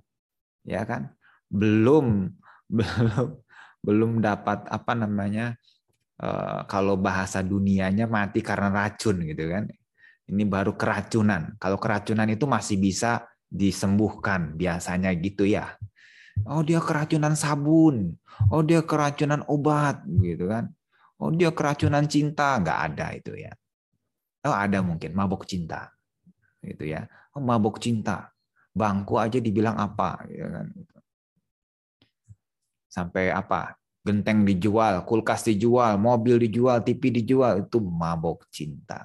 Ya 0.65 0.81
kan? 0.89 1.13
Belum 1.45 2.33
belum 2.77 3.27
belum 3.85 4.11
dapat 4.19 4.67
apa 4.67 4.93
namanya 4.97 5.55
eh, 6.21 6.61
kalau 6.69 6.95
bahasa 6.99 7.41
dunianya 7.45 8.05
mati 8.09 8.41
karena 8.41 8.69
racun 8.73 9.23
gitu 9.25 9.45
kan. 9.49 9.65
Ini 10.27 10.43
baru 10.43 10.75
keracunan. 10.75 11.55
Kalau 11.55 11.79
keracunan 11.79 12.27
itu 12.27 12.43
masih 12.43 12.75
bisa 12.75 13.23
disembuhkan 13.47 14.59
biasanya 14.59 15.15
gitu 15.15 15.47
ya. 15.47 15.79
Oh 16.45 16.61
dia 16.61 16.83
keracunan 16.83 17.33
sabun. 17.33 18.13
Oh 18.51 18.61
dia 18.61 18.83
keracunan 18.83 19.41
obat 19.47 20.03
gitu 20.05 20.51
kan. 20.51 20.69
Oh 21.17 21.33
dia 21.33 21.49
keracunan 21.49 22.05
cinta 22.05 22.59
nggak 22.61 22.79
ada 22.93 23.07
itu 23.15 23.33
ya. 23.33 23.55
Oh 24.45 24.53
ada 24.53 24.83
mungkin 24.85 25.17
mabuk 25.17 25.47
cinta 25.49 25.89
gitu 26.61 26.85
ya. 26.85 27.07
Oh 27.33 27.41
mabuk 27.41 27.81
cinta. 27.81 28.29
Bangku 28.77 29.17
aja 29.17 29.41
dibilang 29.41 29.73
apa 29.79 30.21
gitu 30.29 30.45
kan. 30.45 30.67
Sampai 32.85 33.33
apa? 33.33 33.73
Genteng 34.07 34.47
dijual, 34.47 35.03
kulkas 35.03 35.43
dijual, 35.43 35.99
mobil 35.99 36.39
dijual, 36.39 36.79
TV 36.79 37.11
dijual 37.11 37.67
itu 37.67 37.83
mabuk 37.83 38.47
cinta. 38.47 39.03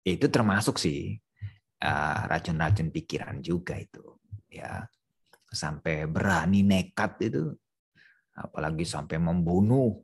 Itu 0.00 0.32
termasuk 0.32 0.80
sih 0.80 1.20
ah, 1.84 2.24
racun-racun 2.24 2.88
pikiran 2.88 3.44
juga 3.44 3.76
itu 3.76 4.16
ya 4.48 4.88
sampai 5.46 6.08
berani 6.08 6.64
nekat 6.64 7.20
itu 7.28 7.52
apalagi 8.34 8.88
sampai 8.88 9.20
membunuh 9.20 10.00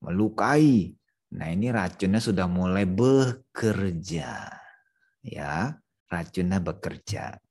melukai 0.00 0.96
Nah, 1.34 1.50
ini 1.50 1.74
racunnya 1.74 2.22
sudah 2.22 2.46
mulai 2.46 2.86
bekerja. 2.86 4.54
Ya, 5.26 5.54
racunnya 6.06 6.62
bekerja. 6.62 7.42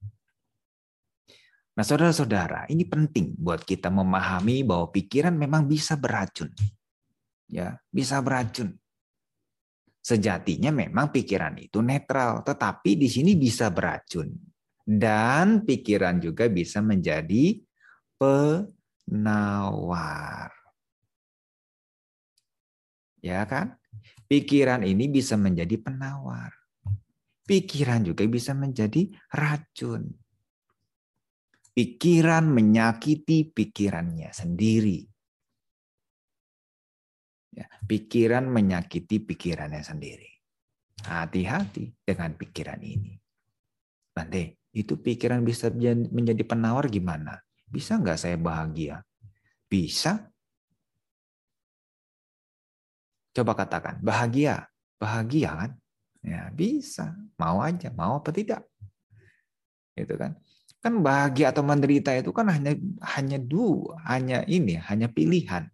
Nah, 1.73 1.81
saudara-saudara, 1.81 2.69
ini 2.69 2.85
penting 2.85 3.33
buat 3.33 3.65
kita 3.65 3.89
memahami 3.89 4.61
bahwa 4.61 4.93
pikiran 4.93 5.33
memang 5.33 5.65
bisa 5.65 5.97
beracun. 5.97 6.53
Ya, 7.49 7.81
bisa 7.89 8.21
beracun. 8.21 8.77
Sejatinya 9.97 10.69
memang 10.69 11.09
pikiran 11.09 11.57
itu 11.57 11.81
netral, 11.81 12.45
tetapi 12.45 12.93
di 12.93 13.09
sini 13.09 13.33
bisa 13.33 13.73
beracun. 13.73 14.29
Dan 14.85 15.65
pikiran 15.65 16.21
juga 16.21 16.45
bisa 16.45 16.77
menjadi 16.85 17.57
penawar. 18.21 19.33
Ya 23.23 23.49
kan? 23.49 23.81
Pikiran 24.29 24.85
ini 24.85 25.09
bisa 25.09 25.39
menjadi 25.41 25.73
penawar. 25.81 26.53
Pikiran 27.49 28.05
juga 28.05 28.29
bisa 28.29 28.53
menjadi 28.53 29.09
racun 29.33 30.22
pikiran 31.73 32.45
menyakiti 32.45 33.49
pikirannya 33.49 34.29
sendiri. 34.29 35.01
Ya, 37.53 37.69
pikiran 37.85 38.49
menyakiti 38.49 39.21
pikirannya 39.21 39.81
sendiri. 39.81 40.29
Hati-hati 41.05 41.93
dengan 42.05 42.33
pikiran 42.33 42.81
ini. 42.81 43.13
Bante, 44.13 44.61
itu 44.73 44.97
pikiran 44.97 45.41
bisa 45.45 45.69
menjadi 46.13 46.41
penawar 46.45 46.89
gimana? 46.89 47.37
Bisa 47.65 47.97
nggak 47.97 48.17
saya 48.17 48.37
bahagia? 48.37 49.01
Bisa. 49.69 50.29
Coba 53.33 53.57
katakan, 53.57 53.97
bahagia. 54.01 54.69
Bahagia 55.01 55.51
kan? 55.57 55.71
Ya, 56.21 56.49
bisa. 56.53 57.17
Mau 57.37 57.61
aja, 57.61 57.89
mau 57.93 58.21
apa 58.21 58.29
tidak? 58.29 58.61
Itu 59.97 60.13
kan. 60.17 60.37
Kan 60.83 60.99
bahagia 60.99 61.55
atau 61.55 61.63
menderita 61.63 62.11
itu 62.11 62.35
kan 62.35 62.51
hanya 62.51 62.75
hanya 63.15 63.39
dua, 63.39 64.03
hanya 64.03 64.43
ini, 64.51 64.75
hanya 64.75 65.07
pilihan. 65.07 65.71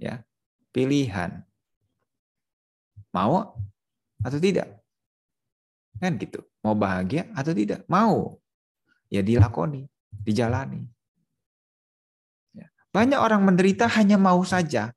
Ya, 0.00 0.24
pilihan. 0.72 1.44
Mau 3.12 3.60
atau 4.24 4.38
tidak? 4.40 4.80
Kan 6.00 6.16
gitu. 6.16 6.40
Mau 6.64 6.72
bahagia 6.72 7.28
atau 7.36 7.52
tidak? 7.52 7.84
Mau. 7.84 8.40
Ya 9.12 9.20
dilakoni, 9.20 9.84
dijalani. 10.24 10.88
Ya. 12.56 12.72
Banyak 12.96 13.20
orang 13.20 13.44
menderita 13.44 13.92
hanya 13.92 14.16
mau 14.16 14.40
saja. 14.40 14.96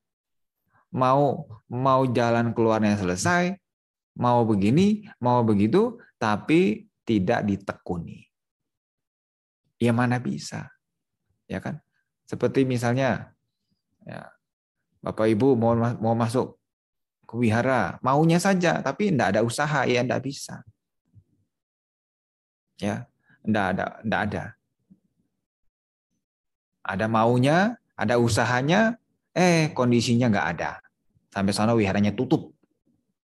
Mau 0.88 1.52
mau 1.68 2.08
jalan 2.08 2.56
keluarnya 2.56 2.96
selesai, 2.96 3.60
mau 4.16 4.48
begini, 4.48 5.04
mau 5.20 5.44
begitu, 5.44 6.00
tapi 6.16 6.88
tidak 7.04 7.44
ditekuni 7.44 8.27
ya 9.78 9.94
mana 9.94 10.18
bisa. 10.22 10.70
Ya 11.48 11.64
kan? 11.64 11.80
Seperti 12.28 12.68
misalnya 12.68 13.32
ya, 14.04 14.28
Bapak 15.00 15.32
Ibu 15.32 15.56
mau 15.56 15.74
mau 15.78 16.16
masuk 16.18 16.60
ke 17.28 17.36
wihara, 17.40 18.02
maunya 18.04 18.40
saja 18.40 18.84
tapi 18.84 19.12
tidak 19.12 19.36
ada 19.36 19.42
usaha 19.46 19.88
ya 19.88 20.04
tidak 20.04 20.22
bisa. 20.26 20.62
Ya, 22.78 23.10
tidak 23.42 23.66
ada, 23.74 23.86
tidak 24.06 24.22
ada. 24.30 24.44
Ada 26.88 27.06
maunya, 27.10 27.76
ada 27.98 28.16
usahanya, 28.22 29.02
eh 29.34 29.74
kondisinya 29.74 30.30
nggak 30.30 30.48
ada. 30.56 30.72
Sampai 31.34 31.52
sana 31.52 31.74
wiharanya 31.74 32.14
tutup 32.14 32.54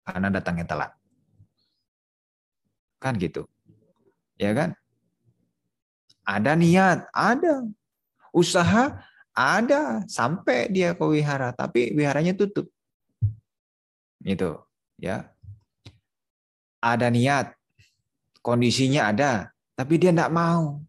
karena 0.02 0.32
datangnya 0.32 0.66
telat. 0.66 0.92
Kan 2.98 3.18
gitu. 3.18 3.46
Ya 4.38 4.50
kan? 4.56 4.74
Ada 6.22 6.54
niat, 6.54 7.10
ada. 7.10 7.66
Usaha, 8.30 9.02
ada. 9.34 10.06
Sampai 10.06 10.70
dia 10.70 10.94
ke 10.94 11.02
wihara, 11.02 11.50
tapi 11.50 11.90
wiharanya 11.92 12.32
tutup. 12.32 12.70
Itu, 14.22 14.62
ya. 15.02 15.34
Ada 16.82 17.10
niat, 17.10 17.54
kondisinya 18.42 19.10
ada, 19.10 19.50
tapi 19.74 19.98
dia 19.98 20.14
tidak 20.14 20.30
mau. 20.30 20.82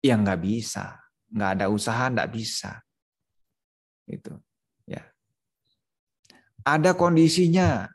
Ya 0.00 0.16
nggak 0.16 0.40
bisa, 0.40 0.96
nggak 1.28 1.50
ada 1.60 1.66
usaha, 1.68 2.08
nggak 2.08 2.32
bisa. 2.32 2.80
Itu, 4.08 4.40
ya. 4.88 5.04
Ada 6.64 6.96
kondisinya, 6.96 7.88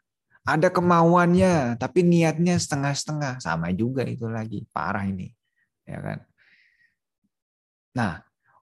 ada 0.45 0.69
kemauannya, 0.69 1.77
tapi 1.81 2.05
niatnya 2.05 2.61
setengah-setengah, 2.61 3.41
sama 3.41 3.73
juga 3.73 4.05
itu 4.05 4.29
lagi, 4.29 4.65
parah 4.69 5.09
ini 5.09 5.34
ya 5.85 5.99
kan? 6.01 6.19
Nah, 7.95 8.13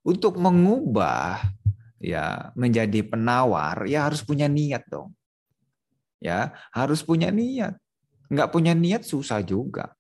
untuk 0.06 0.38
mengubah 0.38 1.42
ya 1.98 2.52
menjadi 2.54 3.02
penawar 3.08 3.88
ya 3.88 4.06
harus 4.06 4.22
punya 4.22 4.52
niat 4.52 4.84
dong. 4.92 5.16
Ya, 6.24 6.56
harus 6.72 7.04
punya 7.04 7.32
niat. 7.32 7.76
Enggak 8.32 8.52
punya 8.56 8.72
niat 8.72 9.04
susah 9.04 9.44
juga. 9.44 9.92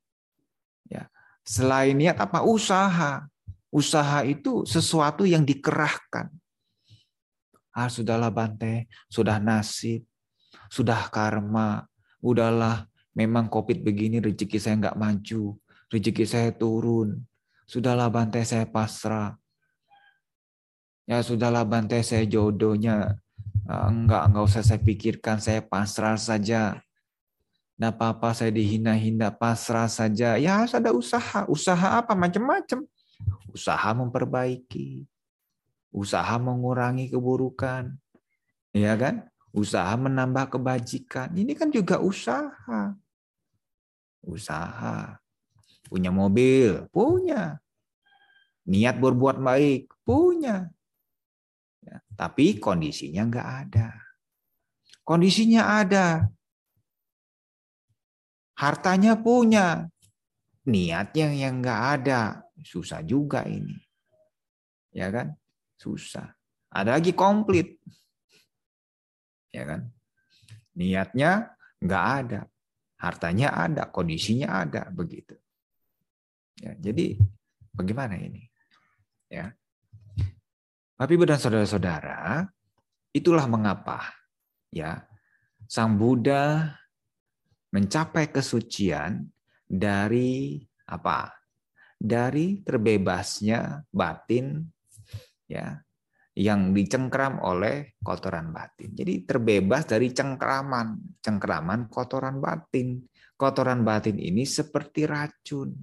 Ya. 0.88 1.12
Selain 1.44 1.96
niat 1.96 2.16
apa 2.16 2.44
usaha? 2.48 3.28
Usaha 3.74 4.22
itu 4.24 4.64
sesuatu 4.64 5.28
yang 5.28 5.44
dikerahkan. 5.44 6.30
Ah, 7.74 7.90
sudahlah 7.90 8.30
Bante, 8.30 8.86
sudah 9.10 9.42
nasib, 9.42 10.06
sudah 10.70 11.10
karma, 11.10 11.84
udahlah 12.22 12.86
memang 13.18 13.50
covid 13.50 13.82
begini 13.82 14.22
rezeki 14.22 14.58
saya 14.62 14.76
nggak 14.78 14.98
maju 14.98 15.58
rezeki 15.94 16.26
saya 16.26 16.50
turun. 16.50 17.22
Sudahlah 17.70 18.10
bantai 18.10 18.42
saya 18.42 18.66
pasrah. 18.66 19.38
Ya 21.06 21.22
sudahlah 21.22 21.62
bantai 21.62 22.02
saya 22.02 22.26
jodohnya. 22.26 23.22
Ah, 23.70 23.88
enggak, 23.88 24.28
enggak 24.28 24.44
usah 24.44 24.64
saya 24.66 24.82
pikirkan, 24.82 25.38
saya 25.40 25.62
pasrah 25.62 26.18
saja. 26.18 26.82
Nah 27.78 27.94
apa-apa 27.94 28.36
saya 28.36 28.52
dihina-hina, 28.52 29.30
pasrah 29.32 29.88
saja. 29.88 30.36
Ya 30.42 30.60
harus 30.60 30.74
ada 30.74 30.92
usaha. 30.92 31.46
Usaha 31.48 32.02
apa? 32.02 32.18
Macam-macam. 32.18 32.84
Usaha 33.54 33.90
memperbaiki. 33.96 35.06
Usaha 35.94 36.36
mengurangi 36.42 37.14
keburukan. 37.14 37.94
Ya 38.74 38.98
kan? 38.98 39.30
Usaha 39.54 39.94
menambah 39.94 40.58
kebajikan. 40.58 41.30
Ini 41.38 41.54
kan 41.54 41.70
juga 41.70 42.02
usaha. 42.02 42.98
Usaha. 44.26 45.23
Punya 45.88 46.10
mobil? 46.10 46.88
Punya. 46.90 47.60
Niat 48.64 48.96
berbuat 49.00 49.44
baik? 49.44 49.92
Punya. 50.08 50.72
Ya, 51.84 52.00
tapi 52.16 52.60
kondisinya 52.60 53.28
nggak 53.28 53.50
ada. 53.68 53.90
Kondisinya 55.04 55.84
ada. 55.84 56.32
Hartanya 58.56 59.20
punya. 59.20 59.92
Niatnya 60.64 61.28
yang 61.36 61.60
nggak 61.60 61.82
ada. 62.00 62.40
Susah 62.64 63.04
juga 63.04 63.44
ini. 63.44 63.76
Ya 64.96 65.12
kan? 65.12 65.36
Susah. 65.76 66.32
Ada 66.72 66.96
lagi 66.96 67.12
komplit. 67.12 67.76
Ya 69.52 69.68
kan? 69.68 69.92
Niatnya 70.80 71.52
nggak 71.84 72.06
ada. 72.24 72.42
Hartanya 73.04 73.52
ada, 73.52 73.92
kondisinya 73.92 74.64
ada, 74.64 74.88
begitu. 74.88 75.36
Ya, 76.64 76.72
jadi 76.80 77.20
bagaimana 77.76 78.16
ini? 78.16 78.48
Ya. 79.28 79.52
Ibu 81.04 81.28
dan 81.28 81.36
saudara-saudara, 81.36 82.48
itulah 83.12 83.44
mengapa 83.52 84.08
ya 84.72 85.04
Sang 85.68 86.00
Buddha 86.00 86.72
mencapai 87.76 88.32
kesucian 88.32 89.28
dari 89.68 90.64
apa? 90.88 91.36
Dari 92.00 92.64
terbebasnya 92.64 93.84
batin 93.92 94.64
ya 95.52 95.76
yang 96.40 96.72
dicengkram 96.72 97.44
oleh 97.44 98.00
kotoran 98.00 98.56
batin. 98.56 98.96
Jadi 98.96 99.28
terbebas 99.28 99.84
dari 99.84 100.16
cengkraman, 100.16 101.20
cengkraman 101.20 101.92
kotoran 101.92 102.40
batin. 102.40 103.04
Kotoran 103.36 103.84
batin 103.84 104.16
ini 104.16 104.48
seperti 104.48 105.04
racun 105.04 105.76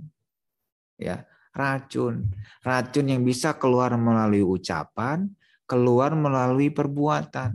ya 1.00 1.24
racun. 1.56 2.28
Racun 2.60 3.06
yang 3.08 3.24
bisa 3.24 3.56
keluar 3.56 3.96
melalui 3.96 4.44
ucapan 4.44 5.32
keluar 5.70 6.18
melalui 6.18 6.66
perbuatan. 6.74 7.54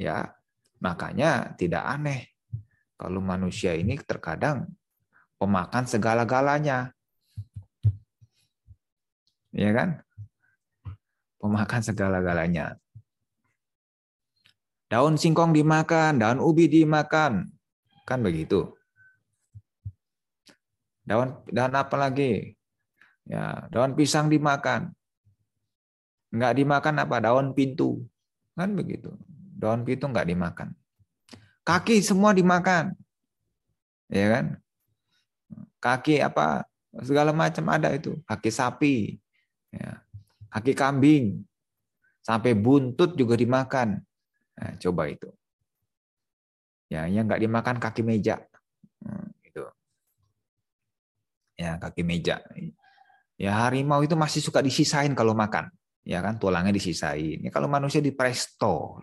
Ya 0.00 0.32
makanya 0.80 1.52
tidak 1.60 1.84
aneh 1.84 2.32
kalau 2.96 3.20
manusia 3.20 3.76
ini 3.76 4.00
terkadang 4.00 4.72
pemakan 5.36 5.84
segala-galanya. 5.84 6.96
Ya 9.52 9.70
kan? 9.76 10.00
Pemakan 11.36 11.82
segala-galanya. 11.84 12.80
Daun 14.88 15.20
singkong 15.20 15.52
dimakan, 15.52 16.24
daun 16.24 16.40
ubi 16.40 16.72
dimakan. 16.72 17.52
Kan 18.08 18.24
begitu. 18.24 18.72
Daun 21.04 21.36
daun 21.52 21.74
apa 21.76 21.96
lagi? 22.00 22.56
Ya, 23.28 23.68
daun 23.68 23.92
pisang 23.96 24.32
dimakan. 24.32 24.92
Enggak 26.32 26.56
dimakan 26.56 26.94
apa? 27.04 27.16
Daun 27.20 27.52
pintu. 27.52 28.04
Kan 28.56 28.72
begitu. 28.76 29.12
Daun 29.56 29.84
pintu 29.84 30.08
enggak 30.08 30.28
dimakan. 30.28 30.72
Kaki 31.64 32.00
semua 32.04 32.36
dimakan. 32.36 32.92
Ya 34.12 34.26
kan? 34.32 34.46
Kaki 35.80 36.20
apa? 36.20 36.68
Segala 37.04 37.32
macam 37.32 37.64
ada 37.72 37.92
itu. 37.92 38.20
Kaki 38.28 38.50
sapi. 38.52 38.96
Ya. 39.72 40.04
Kaki 40.52 40.72
kambing. 40.76 41.44
Sampai 42.24 42.56
buntut 42.56 43.16
juga 43.20 43.36
dimakan. 43.36 44.00
Nah, 44.56 44.72
coba 44.80 45.12
itu. 45.12 45.28
Ya, 46.88 47.04
yang 47.10 47.26
nggak 47.26 47.42
dimakan 47.42 47.76
kaki 47.82 48.00
meja. 48.06 48.38
Hmm, 49.02 49.28
gitu. 49.44 49.66
Ya, 51.54 51.78
kaki 51.78 52.02
meja. 52.02 52.42
Ya, 53.38 53.52
harimau 53.66 54.02
itu 54.02 54.14
masih 54.18 54.42
suka 54.42 54.62
disisain 54.62 55.14
kalau 55.14 55.34
makan. 55.34 55.70
Ya 56.04 56.20
kan, 56.20 56.36
tulangnya 56.36 56.74
disisain. 56.74 57.40
Ya, 57.40 57.50
kalau 57.54 57.70
manusia 57.70 58.02
di 58.02 58.10
presto. 58.10 59.02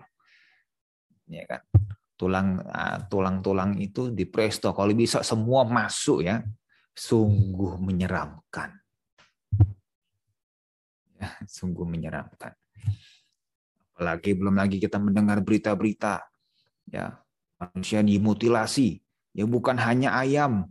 Ya 1.27 1.47
kan. 1.47 1.61
Tulang 2.19 2.61
ah, 2.69 3.01
tulang-tulang 3.09 3.81
itu 3.81 4.13
di 4.13 4.29
presto 4.29 4.69
kalau 4.77 4.93
bisa 4.93 5.25
semua 5.25 5.65
masuk 5.65 6.21
ya. 6.21 6.43
Sungguh 6.91 7.79
menyeramkan. 7.79 8.77
Ya, 11.17 11.29
sungguh 11.57 11.87
menyeramkan. 11.87 12.53
Apalagi 13.95 14.33
belum 14.33 14.57
lagi 14.57 14.81
kita 14.81 14.97
mendengar 14.97 15.45
berita-berita 15.45 16.25
ya 16.89 17.21
manusia 17.61 18.01
dimutilasi. 18.01 18.97
Ya 19.31 19.47
bukan 19.47 19.79
hanya 19.79 20.17
ayam, 20.17 20.67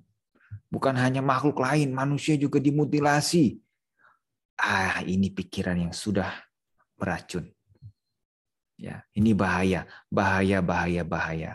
bukan 0.70 0.94
hanya 0.96 1.20
makhluk 1.20 1.58
lain, 1.60 1.90
manusia 1.90 2.38
juga 2.38 2.62
dimutilasi. 2.62 3.58
Ah, 4.56 5.02
ini 5.04 5.28
pikiran 5.28 5.76
yang 5.76 5.92
sudah 5.92 6.30
beracun. 6.94 7.50
Ya, 8.80 9.04
ini 9.12 9.36
bahaya, 9.36 9.84
bahaya, 10.08 10.64
bahaya, 10.64 11.04
bahaya. 11.04 11.52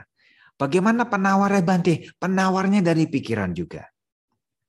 Bagaimana 0.56 1.10
penawarnya 1.10 1.64
Bante? 1.66 2.14
Penawarnya 2.22 2.86
dari 2.86 3.10
pikiran 3.10 3.50
juga. 3.52 3.90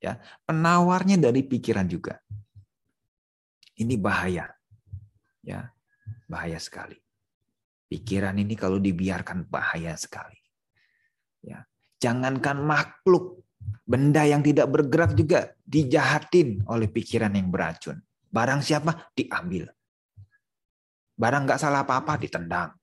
Ya, 0.01 0.19
penawarnya 0.49 1.21
dari 1.21 1.45
pikiran 1.45 1.85
juga. 1.85 2.17
Ini 3.77 3.95
bahaya. 4.01 4.49
Ya, 5.45 5.71
bahaya 6.27 6.57
sekali. 6.57 6.97
Pikiran 7.87 8.35
ini 8.41 8.59
kalau 8.59 8.83
dibiarkan 8.83 9.47
bahaya 9.47 9.95
sekali. 9.95 10.41
Ya, 11.45 11.63
jangankan 12.03 12.67
makhluk, 12.67 13.46
benda 13.87 14.27
yang 14.27 14.43
tidak 14.43 14.67
bergerak 14.71 15.15
juga 15.15 15.55
dijahatin 15.63 16.67
oleh 16.67 16.91
pikiran 16.91 17.33
yang 17.35 17.49
beracun. 17.49 18.03
Barang 18.27 18.61
siapa 18.61 19.11
diambil. 19.15 19.71
Barang 21.17 21.49
nggak 21.49 21.61
salah 21.63 21.87
apa-apa 21.87 22.21
ditendang. 22.21 22.77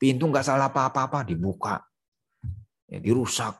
Pintu 0.00 0.24
nggak 0.28 0.46
salah 0.46 0.72
apa-apa 0.72 1.22
dibuka, 1.26 1.80
ya, 2.88 2.98
dirusak. 2.98 3.56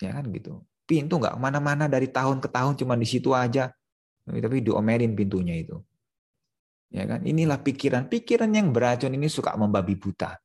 Ya 0.00 0.12
kan 0.16 0.28
gitu. 0.32 0.64
Pintu 0.86 1.18
nggak 1.20 1.36
ke 1.36 1.40
mana-mana 1.40 1.90
dari 1.90 2.08
tahun 2.08 2.40
ke 2.40 2.48
tahun 2.48 2.76
cuma 2.78 2.94
di 2.96 3.08
situ 3.08 3.32
aja, 3.36 3.72
tapi 4.26 4.58
diomelin 4.62 5.12
pintunya 5.16 5.60
itu. 5.60 5.80
Ya 6.90 7.04
kan? 7.04 7.26
Inilah 7.26 7.60
pikiran. 7.60 8.06
Pikiran 8.06 8.50
yang 8.54 8.70
beracun 8.70 9.12
ini 9.12 9.26
suka 9.26 9.58
membabi 9.58 9.98
buta. 9.98 10.38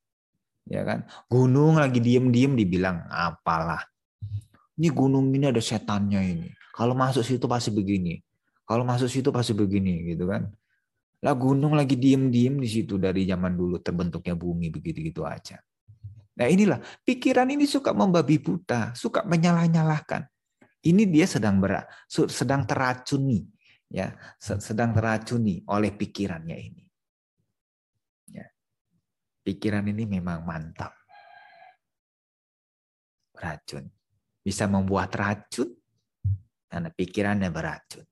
Ya 0.71 0.87
kan? 0.87 1.03
Gunung 1.27 1.75
lagi 1.75 1.99
diem-diem 1.99 2.55
dibilang 2.55 3.03
apalah. 3.11 3.83
Ini 4.79 4.87
gunung 4.95 5.27
ini 5.35 5.51
ada 5.51 5.59
setannya 5.59 6.23
ini. 6.23 6.49
Kalau 6.71 6.95
masuk 6.95 7.27
situ 7.27 7.43
pasti 7.51 7.75
begini. 7.75 8.23
Kalau 8.63 8.87
masuk 8.87 9.11
situ 9.11 9.27
pasti 9.35 9.51
begini 9.51 10.15
gitu 10.15 10.31
kan. 10.31 10.47
Lah 11.21 11.35
gunung 11.35 11.75
lagi 11.75 11.99
diem-diem 11.99 12.55
di 12.57 12.69
situ 12.71 12.95
dari 12.95 13.27
zaman 13.27 13.53
dulu 13.53 13.83
terbentuknya 13.83 14.33
bumi 14.33 14.71
begitu-gitu 14.71 15.27
aja. 15.27 15.59
Nah 16.39 16.47
inilah 16.47 16.79
pikiran 17.03 17.51
ini 17.51 17.67
suka 17.67 17.91
membabi 17.91 18.39
buta, 18.39 18.95
suka 18.95 19.27
menyalah-nyalahkan. 19.27 20.25
Ini 20.81 21.03
dia 21.11 21.27
sedang 21.29 21.61
ber, 21.61 21.85
sedang 22.09 22.65
teracuni 22.65 23.45
ya 23.91 24.15
sedang 24.39 24.95
teracuni 24.95 25.61
oleh 25.67 25.91
pikirannya 25.91 26.57
ini. 26.57 26.83
Pikiran 29.41 29.89
ini 29.89 30.05
memang 30.05 30.45
mantap. 30.45 30.93
Racun. 33.33 33.89
Bisa 34.41 34.69
membuat 34.69 35.13
racun 35.17 35.73
karena 36.69 36.89
pikirannya 36.93 37.49
beracun. 37.49 38.05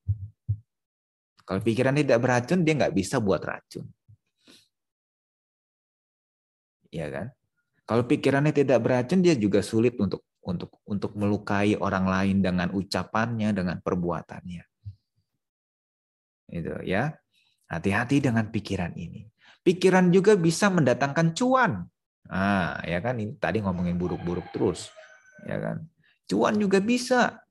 Kalau 1.45 1.61
pikiran 1.65 1.97
tidak 1.97 2.19
beracun, 2.21 2.61
dia 2.61 2.73
nggak 2.77 2.93
bisa 2.93 3.17
buat 3.17 3.41
racun. 3.41 3.89
Ya 6.93 7.09
kan? 7.09 7.33
Kalau 7.85 8.05
pikirannya 8.05 8.53
tidak 8.53 8.85
beracun, 8.85 9.25
dia 9.25 9.33
juga 9.33 9.65
sulit 9.65 9.97
untuk 9.97 10.21
untuk 10.45 10.77
untuk 10.85 11.17
melukai 11.17 11.73
orang 11.77 12.05
lain 12.05 12.37
dengan 12.45 12.69
ucapannya, 12.73 13.49
dengan 13.53 13.81
perbuatannya. 13.81 14.63
Itu 16.53 16.85
ya. 16.85 17.09
Hati-hati 17.69 18.17
dengan 18.17 18.49
pikiran 18.49 18.97
ini. 18.97 19.29
Pikiran 19.63 20.09
juga 20.09 20.39
bisa 20.39 20.71
mendatangkan 20.71 21.35
cuan. 21.35 21.85
Nah, 22.29 22.79
ya 22.85 23.01
kan 23.01 23.17
ini 23.17 23.35
tadi 23.41 23.59
ngomongin 23.59 23.97
buruk-buruk 23.97 24.53
terus. 24.53 24.93
Ya 25.43 25.57
kan? 25.59 25.89
Cuan 26.29 26.55
juga 26.61 26.77
bisa. 26.79 27.41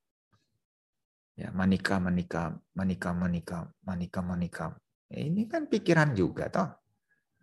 Ya, 1.39 1.55
manika 1.55 2.03
manika 2.03 2.59
manika 2.75 3.11
manika 3.15 3.59
manika 3.87 4.21
manika. 4.23 4.67
Ya, 5.11 5.19
ini 5.23 5.47
kan 5.47 5.71
pikiran 5.71 6.15
juga 6.15 6.51
toh. 6.51 6.69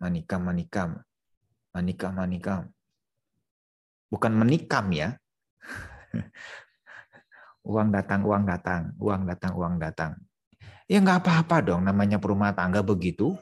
Manika 0.00 0.36
manika 0.36 0.82
manika 1.72 2.08
manika. 2.12 2.54
Bukan 4.08 4.32
menikam 4.32 4.92
ya. 4.92 5.16
uang 7.66 7.90
datang, 7.90 8.22
uang 8.22 8.44
datang, 8.46 8.94
uang 8.96 9.22
datang, 9.26 9.52
uang 9.56 9.76
datang. 9.82 10.12
Ya 10.86 11.02
nggak 11.02 11.26
apa-apa 11.26 11.66
dong 11.66 11.82
namanya 11.82 12.22
perumah 12.22 12.54
tangga 12.54 12.80
begitu. 12.80 13.34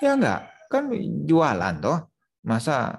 Ya 0.00 0.16
nggak, 0.16 0.40
kan 0.68 0.92
jualan 1.24 1.74
toh. 1.82 1.98
Masa 2.44 2.96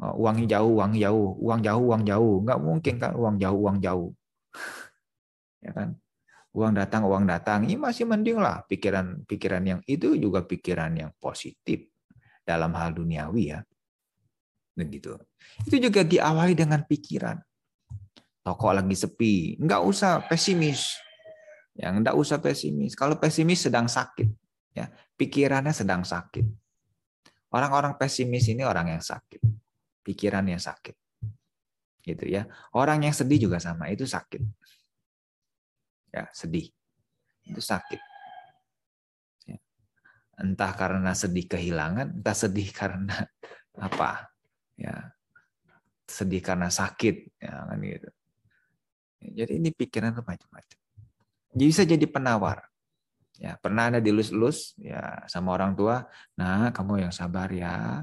oh, 0.00 0.14
uang 0.22 0.46
jauh, 0.46 0.72
uang 0.76 0.94
jauh, 0.96 1.36
uang 1.42 1.60
jauh, 1.64 1.84
uang 1.84 2.02
jauh. 2.06 2.34
Nggak 2.44 2.60
mungkin 2.60 2.94
kan 3.00 3.12
uang 3.16 3.36
jauh, 3.40 3.58
uang 3.58 3.78
jauh. 3.82 4.10
ya 5.64 5.70
kan? 5.72 5.96
Uang 6.56 6.72
datang, 6.72 7.04
uang 7.04 7.24
datang. 7.28 7.68
Ini 7.68 7.76
masih 7.76 8.08
mending 8.08 8.40
lah 8.40 8.64
pikiran-pikiran 8.64 9.62
yang 9.66 9.80
itu 9.84 10.16
juga 10.16 10.40
pikiran 10.40 10.92
yang 10.96 11.12
positif 11.20 11.92
dalam 12.46 12.72
hal 12.72 12.96
duniawi 12.96 13.52
ya. 13.52 13.60
Begitu. 14.72 15.20
Itu 15.68 15.76
juga 15.76 16.00
diawali 16.00 16.56
dengan 16.56 16.84
pikiran. 16.84 17.36
Toko 18.40 18.70
lagi 18.70 18.94
sepi, 18.94 19.58
nggak 19.58 19.82
usah 19.82 20.22
pesimis 20.30 21.06
yang 21.76 22.00
enggak 22.00 22.16
usah 22.16 22.40
pesimis. 22.40 22.96
Kalau 22.96 23.20
pesimis 23.20 23.68
sedang 23.68 23.86
sakit, 23.86 24.28
ya 24.72 24.88
pikirannya 25.14 25.72
sedang 25.76 26.02
sakit. 26.02 26.44
Orang-orang 27.56 27.96
pesimis 27.96 28.52
ini 28.52 28.60
orang 28.68 28.92
yang 28.92 29.02
sakit, 29.02 29.40
pikirannya 30.04 30.60
sakit, 30.60 30.96
gitu 32.04 32.24
ya. 32.28 32.44
Orang 32.76 33.08
yang 33.08 33.16
sedih 33.16 33.48
juga 33.48 33.56
sama, 33.56 33.88
itu 33.88 34.04
sakit. 34.04 34.44
Ya 36.12 36.28
sedih, 36.36 36.68
itu 37.48 37.60
sakit. 37.64 38.00
Ya. 39.48 39.58
Entah 40.36 40.72
karena 40.76 41.16
sedih 41.16 41.48
kehilangan, 41.48 42.20
entah 42.20 42.36
sedih 42.36 42.68
karena 42.76 43.24
apa, 43.88 44.28
ya 44.76 45.16
sedih 46.04 46.44
karena 46.44 46.68
sakit, 46.68 47.40
ya 47.40 47.72
kan 47.72 47.80
gitu. 47.80 48.08
Jadi 49.32 49.52
ini 49.56 49.72
pikiran 49.72 50.12
macam-macam 50.12 50.78
bisa 51.56 51.88
jadi 51.88 52.04
penawar. 52.04 52.68
Ya, 53.36 53.60
pernah 53.60 53.92
ada 53.92 54.00
dilus-lus 54.00 54.72
ya 54.80 55.28
sama 55.28 55.52
orang 55.52 55.76
tua, 55.76 56.08
"Nah, 56.40 56.72
kamu 56.72 57.04
yang 57.08 57.12
sabar 57.12 57.52
ya." 57.52 58.00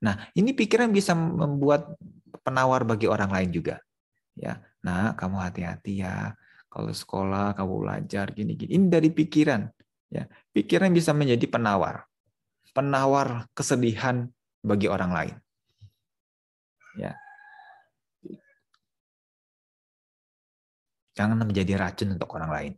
Nah, 0.00 0.14
ini 0.32 0.56
pikiran 0.56 0.88
bisa 0.88 1.12
membuat 1.12 1.92
penawar 2.40 2.88
bagi 2.88 3.04
orang 3.04 3.28
lain 3.28 3.50
juga. 3.52 3.76
Ya, 4.32 4.64
"Nah, 4.80 5.12
kamu 5.12 5.36
hati-hati 5.36 6.00
ya. 6.00 6.32
Kalau 6.72 6.88
sekolah 6.88 7.52
kamu 7.52 7.74
belajar 7.84 8.32
gini-gini." 8.32 8.72
Ini 8.80 8.86
dari 8.88 9.12
pikiran. 9.12 9.68
Ya, 10.08 10.24
pikiran 10.56 10.88
bisa 10.96 11.12
menjadi 11.12 11.44
penawar. 11.44 12.08
Penawar 12.72 13.50
kesedihan 13.52 14.32
bagi 14.64 14.88
orang 14.88 15.12
lain. 15.12 15.36
Ya. 16.96 17.12
Jangan 21.12 21.36
menjadi 21.44 21.76
racun 21.76 22.16
untuk 22.16 22.32
orang 22.32 22.50
lain. 22.50 22.72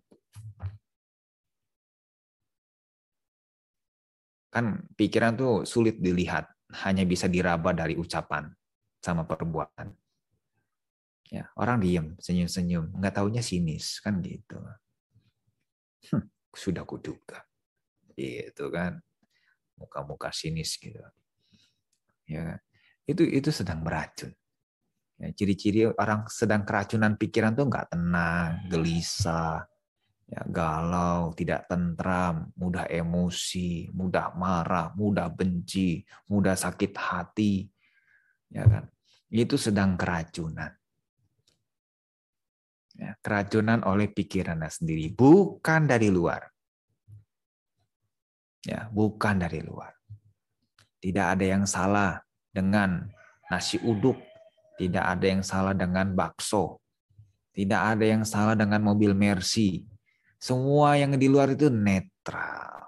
Kan 4.52 4.84
pikiran 4.94 5.32
tuh 5.34 5.64
sulit 5.64 5.96
dilihat. 5.98 6.52
hanya 6.72 7.04
bisa 7.04 7.28
diraba 7.28 7.76
dari 7.76 7.92
ucapan 8.00 8.48
sama 8.96 9.28
perbuatan. 9.28 9.92
Ya, 11.28 11.48
orang 11.56 11.80
diem, 11.80 12.06
senyum-senyum, 12.20 12.96
nggak 12.96 13.20
taunya 13.20 13.44
sinis 13.44 14.00
kan 14.00 14.20
gitu. 14.24 14.56
Hm, 16.12 16.28
sudah 16.52 16.84
kuduga, 16.84 17.44
gitu 18.16 18.68
kan, 18.68 19.00
muka-muka 19.80 20.28
sinis 20.28 20.76
gitu. 20.76 21.00
Ya, 22.28 22.60
itu 23.08 23.24
itu 23.24 23.48
sedang 23.48 23.80
beracun. 23.80 24.32
Ya, 25.16 25.28
ciri-ciri 25.32 25.88
orang 25.88 26.28
sedang 26.28 26.64
keracunan 26.68 27.16
pikiran 27.16 27.56
tuh 27.56 27.68
nggak 27.68 27.96
tenang, 27.96 28.64
gelisah, 28.68 29.64
ya, 30.32 30.40
galau, 30.48 31.36
tidak 31.36 31.68
tentram, 31.68 32.48
mudah 32.56 32.88
emosi, 32.88 33.92
mudah 33.92 34.32
marah, 34.32 34.88
mudah 34.96 35.28
benci, 35.28 36.00
mudah 36.32 36.56
sakit 36.56 36.96
hati, 36.96 37.68
ya 38.48 38.64
kan? 38.64 38.88
Itu 39.28 39.60
sedang 39.60 40.00
keracunan. 40.00 40.72
Ya, 42.96 43.16
keracunan 43.20 43.84
oleh 43.84 44.08
pikirannya 44.08 44.68
sendiri, 44.72 45.12
bukan 45.12 45.84
dari 45.84 46.08
luar. 46.08 46.48
Ya, 48.64 48.88
bukan 48.88 49.36
dari 49.42 49.60
luar. 49.60 49.92
Tidak 51.02 51.26
ada 51.34 51.44
yang 51.44 51.68
salah 51.68 52.20
dengan 52.48 53.04
nasi 53.50 53.76
uduk, 53.84 54.16
tidak 54.80 55.02
ada 55.02 55.26
yang 55.28 55.42
salah 55.42 55.74
dengan 55.74 56.14
bakso, 56.14 56.78
tidak 57.52 57.96
ada 57.96 58.04
yang 58.06 58.22
salah 58.24 58.56
dengan 58.56 58.80
mobil 58.80 59.12
Mercy. 59.12 59.91
Semua 60.42 60.98
yang 60.98 61.14
di 61.14 61.30
luar 61.30 61.54
itu 61.54 61.70
netral. 61.70 62.82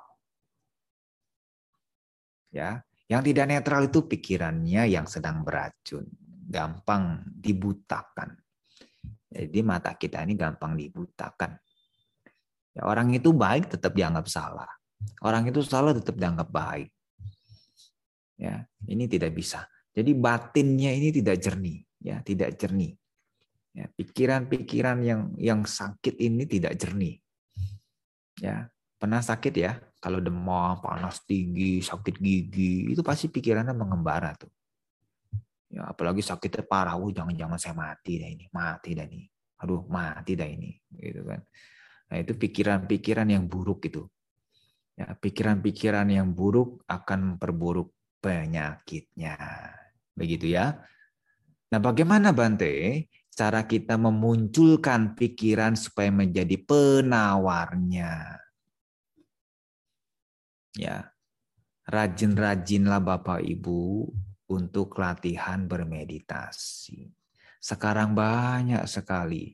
Ya, 2.50 2.82
yang 3.06 3.22
tidak 3.22 3.46
netral 3.46 3.86
itu 3.86 4.02
pikirannya 4.10 4.90
yang 4.90 5.06
sedang 5.06 5.46
beracun, 5.46 6.02
gampang 6.50 7.22
dibutakan. 7.30 8.34
Jadi 9.30 9.62
mata 9.62 9.94
kita 9.94 10.26
ini 10.26 10.34
gampang 10.34 10.74
dibutakan. 10.74 11.54
Ya, 12.74 12.90
orang 12.90 13.14
itu 13.14 13.30
baik 13.30 13.70
tetap 13.70 13.94
dianggap 13.94 14.26
salah. 14.26 14.70
Orang 15.22 15.46
itu 15.46 15.62
salah 15.62 15.94
tetap 15.94 16.18
dianggap 16.18 16.50
baik. 16.50 16.90
Ya, 18.34 18.66
ini 18.90 19.06
tidak 19.06 19.30
bisa. 19.30 19.62
Jadi 19.94 20.10
batinnya 20.10 20.90
ini 20.90 21.14
tidak 21.14 21.38
jernih, 21.38 21.86
ya, 22.02 22.18
tidak 22.18 22.58
jernih. 22.58 22.98
Ya, 23.74 23.86
pikiran-pikiran 23.94 24.98
yang 25.06 25.22
yang 25.38 25.62
sakit 25.62 26.18
ini 26.18 26.50
tidak 26.50 26.74
jernih. 26.74 27.23
Ya, 28.44 28.68
pernah 29.00 29.24
sakit 29.24 29.54
ya? 29.56 29.80
Kalau 30.04 30.20
demam, 30.20 30.84
panas 30.84 31.24
tinggi, 31.24 31.80
sakit 31.80 32.20
gigi, 32.20 32.92
itu 32.92 33.00
pasti 33.00 33.32
pikirannya 33.32 33.72
mengembara 33.72 34.36
tuh. 34.36 34.52
Ya, 35.72 35.88
apalagi 35.88 36.20
sakitnya 36.20 36.60
parah, 36.68 37.00
oh 37.00 37.08
jangan-jangan 37.08 37.56
saya 37.56 37.72
mati 37.72 38.20
dah 38.20 38.28
ini, 38.28 38.44
mati 38.52 38.92
dah 38.92 39.08
ini. 39.08 39.24
Aduh, 39.64 39.88
mati 39.88 40.36
dah 40.36 40.44
ini, 40.44 40.76
gitu 40.92 41.24
kan. 41.24 41.40
Nah, 42.12 42.16
itu 42.20 42.36
pikiran-pikiran 42.36 43.32
yang 43.32 43.48
buruk 43.48 43.88
itu. 43.88 44.04
Ya, 44.94 45.16
pikiran-pikiran 45.16 46.06
yang 46.12 46.36
buruk 46.36 46.84
akan 46.84 47.34
memperburuk 47.34 47.96
penyakitnya. 48.20 49.40
Begitu 50.12 50.52
ya. 50.52 50.84
Nah, 51.72 51.80
bagaimana 51.80 52.30
Bante 52.30 53.08
cara 53.34 53.66
kita 53.66 53.98
memunculkan 53.98 55.18
pikiran 55.18 55.74
supaya 55.74 56.14
menjadi 56.14 56.54
penawarnya? 56.62 58.38
Ya. 60.78 61.10
Rajin-rajinlah 61.84 63.04
Bapak 63.04 63.44
Ibu 63.44 64.08
untuk 64.48 64.96
latihan 64.96 65.68
bermeditasi. 65.68 67.12
Sekarang 67.60 68.16
banyak 68.16 68.80
sekali 68.88 69.52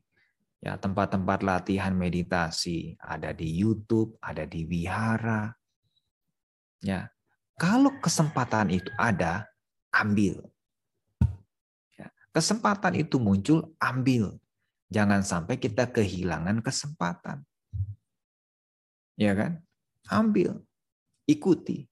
ya 0.60 0.76
tempat-tempat 0.76 1.40
latihan 1.40 1.96
meditasi, 1.96 2.94
ada 3.00 3.32
di 3.32 3.48
YouTube, 3.48 4.20
ada 4.20 4.44
di 4.44 4.68
wihara. 4.68 5.56
Ya. 6.84 7.08
Kalau 7.56 7.92
kesempatan 8.00 8.72
itu 8.72 8.88
ada, 8.96 9.48
ambil. 9.92 10.40
Kesempatan 12.30 12.94
itu 12.94 13.18
muncul, 13.18 13.74
ambil. 13.82 14.38
Jangan 14.90 15.22
sampai 15.22 15.58
kita 15.58 15.90
kehilangan 15.90 16.62
kesempatan. 16.62 17.42
Ya 19.18 19.34
kan? 19.34 19.62
Ambil. 20.10 20.62
Ikuti. 21.26 21.86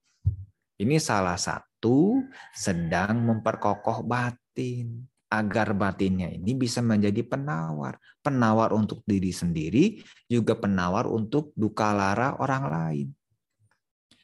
Ini 0.79 0.95
salah 0.99 1.35
satu 1.35 2.23
sedang 2.55 3.19
memperkokoh 3.23 4.03
batin 4.03 5.07
agar 5.29 5.77
batinnya 5.77 6.33
ini 6.33 6.57
bisa 6.57 6.81
menjadi 6.81 7.21
penawar. 7.21 8.01
Penawar 8.19 8.73
untuk 8.73 9.05
diri 9.05 9.29
sendiri, 9.29 10.01
juga 10.25 10.57
penawar 10.57 11.05
untuk 11.05 11.53
duka 11.53 11.93
lara 11.93 12.35
orang 12.41 12.63
lain. 12.65 13.07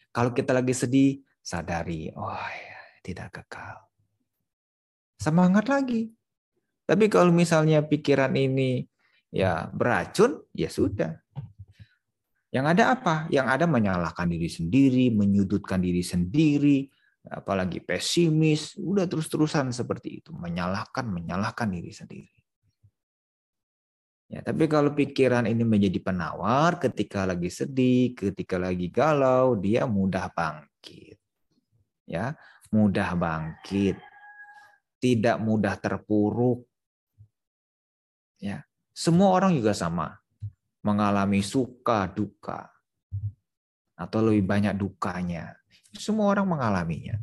Kalau 0.09 0.33
kita 0.33 0.55
lagi 0.55 0.73
sedih, 0.73 1.21
sadari, 1.43 2.09
oh 2.15 2.33
ya, 2.49 2.79
tidak 3.05 3.35
kekal. 3.35 3.84
Semangat 5.15 5.71
lagi. 5.71 6.11
Tapi 6.85 7.09
kalau 7.09 7.33
misalnya 7.33 7.81
pikiran 7.81 8.35
ini 8.37 8.85
ya 9.33 9.67
beracun, 9.73 10.45
ya 10.53 10.69
sudah. 10.69 11.17
Yang 12.53 12.65
ada 12.77 12.83
apa? 12.95 13.15
Yang 13.33 13.47
ada 13.51 13.65
menyalahkan 13.67 14.27
diri 14.31 14.47
sendiri, 14.47 15.11
menyudutkan 15.11 15.83
diri 15.83 15.99
sendiri, 15.99 16.87
apalagi 17.27 17.81
pesimis, 17.81 18.77
udah 18.79 19.09
terus-terusan 19.09 19.73
seperti 19.73 20.23
itu, 20.23 20.31
menyalahkan 20.31 21.03
menyalahkan 21.09 21.67
diri 21.67 21.91
sendiri. 21.91 22.35
Ya, 24.25 24.41
tapi 24.41 24.65
kalau 24.65 24.95
pikiran 24.97 25.45
ini 25.45 25.61
menjadi 25.61 26.01
penawar 26.01 26.81
ketika 26.81 27.29
lagi 27.29 27.51
sedih, 27.51 28.17
ketika 28.17 28.57
lagi 28.57 28.89
galau, 28.89 29.53
dia 29.53 29.85
mudah 29.85 30.33
bangkit. 30.33 31.19
Ya, 32.09 32.33
mudah 32.73 33.13
bangkit. 33.13 34.01
Tidak 35.05 35.37
mudah 35.37 35.77
terpuruk. 35.77 36.65
Ya, 38.41 38.65
semua 38.89 39.37
orang 39.37 39.53
juga 39.53 39.77
sama. 39.77 40.17
Mengalami 40.81 41.45
suka 41.45 42.09
duka 42.09 42.73
atau 43.93 44.19
lebih 44.25 44.45
banyak 44.49 44.73
dukanya 44.73 45.53
semua 45.99 46.35
orang 46.35 46.47
mengalaminya. 46.47 47.15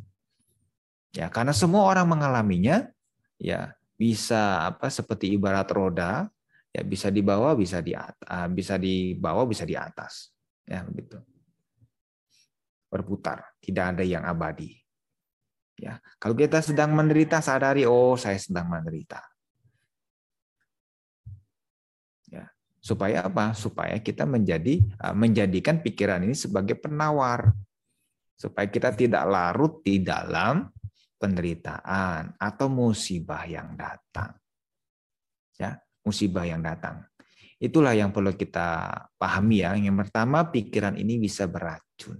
Ya, 1.13 1.29
karena 1.29 1.53
semua 1.53 1.85
orang 1.85 2.09
mengalaminya, 2.09 2.89
ya 3.37 3.77
bisa 3.93 4.73
apa 4.73 4.89
seperti 4.89 5.37
ibarat 5.37 5.69
roda, 5.69 6.25
ya 6.73 6.81
bisa 6.81 7.13
di 7.13 7.21
bawah, 7.21 7.53
bisa 7.53 7.79
di 7.85 7.93
atas, 7.93 8.25
ah, 8.25 8.49
bisa 8.49 8.81
di 8.81 9.13
bawah, 9.13 9.45
bisa 9.45 9.63
di 9.63 9.77
atas. 9.77 10.33
Ya, 10.65 10.81
begitu. 10.81 11.21
Berputar, 12.89 13.45
tidak 13.61 13.93
ada 13.97 14.03
yang 14.05 14.25
abadi. 14.25 14.82
Ya, 15.77 15.97
kalau 16.21 16.37
kita 16.37 16.61
sedang 16.61 16.93
menderita 16.93 17.41
sadari 17.41 17.83
oh 17.83 18.13
saya 18.13 18.37
sedang 18.37 18.69
menderita. 18.69 19.19
Ya, 22.29 22.49
supaya 22.77 23.25
apa? 23.25 23.57
Supaya 23.57 23.97
kita 23.97 24.23
menjadi 24.29 24.79
ah, 25.01 25.17
menjadikan 25.17 25.81
pikiran 25.81 26.21
ini 26.23 26.37
sebagai 26.37 26.77
penawar 26.77 27.51
supaya 28.43 28.67
kita 28.67 28.91
tidak 28.91 29.23
larut 29.29 29.79
di 29.85 30.03
dalam 30.03 30.67
penderitaan 31.15 32.35
atau 32.35 32.67
musibah 32.67 33.47
yang 33.47 33.79
datang. 33.79 34.35
Ya, 35.55 35.79
musibah 36.03 36.43
yang 36.43 36.59
datang. 36.59 37.07
Itulah 37.55 37.95
yang 37.95 38.11
perlu 38.11 38.35
kita 38.35 38.91
pahami 39.15 39.63
ya. 39.63 39.71
Yang 39.79 40.09
pertama, 40.09 40.51
pikiran 40.51 40.99
ini 40.99 41.15
bisa 41.15 41.47
beracun. 41.47 42.19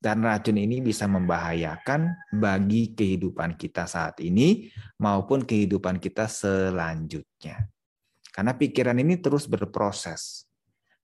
Dan 0.00 0.24
racun 0.24 0.56
ini 0.56 0.80
bisa 0.80 1.04
membahayakan 1.04 2.32
bagi 2.32 2.96
kehidupan 2.96 3.60
kita 3.60 3.84
saat 3.84 4.16
ini 4.24 4.72
maupun 4.96 5.44
kehidupan 5.44 6.00
kita 6.00 6.24
selanjutnya. 6.24 7.68
Karena 8.32 8.56
pikiran 8.56 8.96
ini 8.96 9.20
terus 9.20 9.44
berproses. 9.44 10.48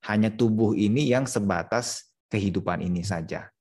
Hanya 0.09 0.32
tubuh 0.32 0.72
ini 0.72 1.12
yang 1.12 1.28
sebatas 1.28 2.09
kehidupan 2.32 2.80
ini 2.80 3.04
saja. 3.04 3.52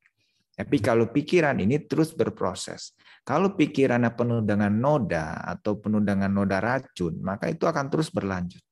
Tapi 0.56 0.80
kalau 0.80 1.12
pikiran 1.12 1.60
ini 1.60 1.84
terus 1.84 2.16
berproses. 2.16 2.96
Kalau 3.28 3.60
pikirannya 3.60 4.16
penuh 4.16 4.40
dengan 4.40 4.72
noda 4.72 5.44
atau 5.44 5.76
penuh 5.76 6.00
dengan 6.00 6.32
noda 6.32 6.64
racun, 6.64 7.20
maka 7.20 7.52
itu 7.52 7.68
akan 7.68 7.92
terus 7.92 8.08
berlanjut. 8.08 8.64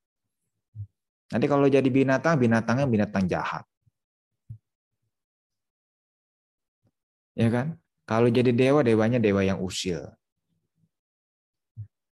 Nanti 1.34 1.46
kalau 1.50 1.68
jadi 1.68 1.90
binatang, 1.90 2.40
binatangnya 2.40 2.88
binatang 2.88 3.28
jahat. 3.28 3.68
Ya 7.34 7.50
kan? 7.50 7.78
Kalau 8.04 8.28
jadi 8.30 8.52
dewa, 8.54 8.84
dewanya 8.86 9.18
dewa 9.18 9.42
yang 9.42 9.60
usil. 9.64 10.00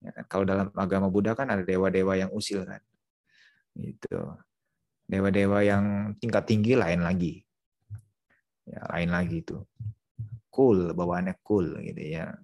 Ya 0.01 0.11
kan? 0.15 0.25
Kalau 0.25 0.45
dalam 0.47 0.67
agama 0.73 1.11
Buddha 1.13 1.37
kan 1.37 1.49
ada 1.49 1.61
dewa-dewa 1.61 2.17
yang 2.17 2.31
usil 2.33 2.65
kan. 2.65 2.81
Itu. 3.77 4.37
Dewa-dewa 5.05 5.61
yang 5.61 6.15
tingkat 6.17 6.47
tinggi 6.47 6.73
lain 6.79 7.03
lagi 7.03 7.43
ya 8.71 8.81
lain 8.93 9.09
lagi 9.11 9.43
itu 9.43 9.57
cool, 10.51 10.91
bawaannya 10.91 11.39
cool 11.41 11.79
gitu 11.79 12.01
ya. 12.03 12.35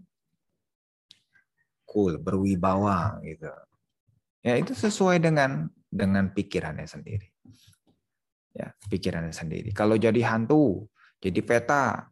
Cool, 1.88 2.20
berwibawa 2.20 3.20
gitu. 3.24 3.52
Ya 4.44 4.56
itu 4.60 4.72
sesuai 4.76 5.20
dengan 5.20 5.68
dengan 5.88 6.32
pikirannya 6.32 6.88
sendiri. 6.88 7.28
Ya, 8.56 8.74
pikirannya 8.88 9.36
sendiri. 9.36 9.76
Kalau 9.76 10.00
jadi 10.00 10.20
hantu, 10.28 10.88
jadi 11.20 11.40
peta. 11.44 12.08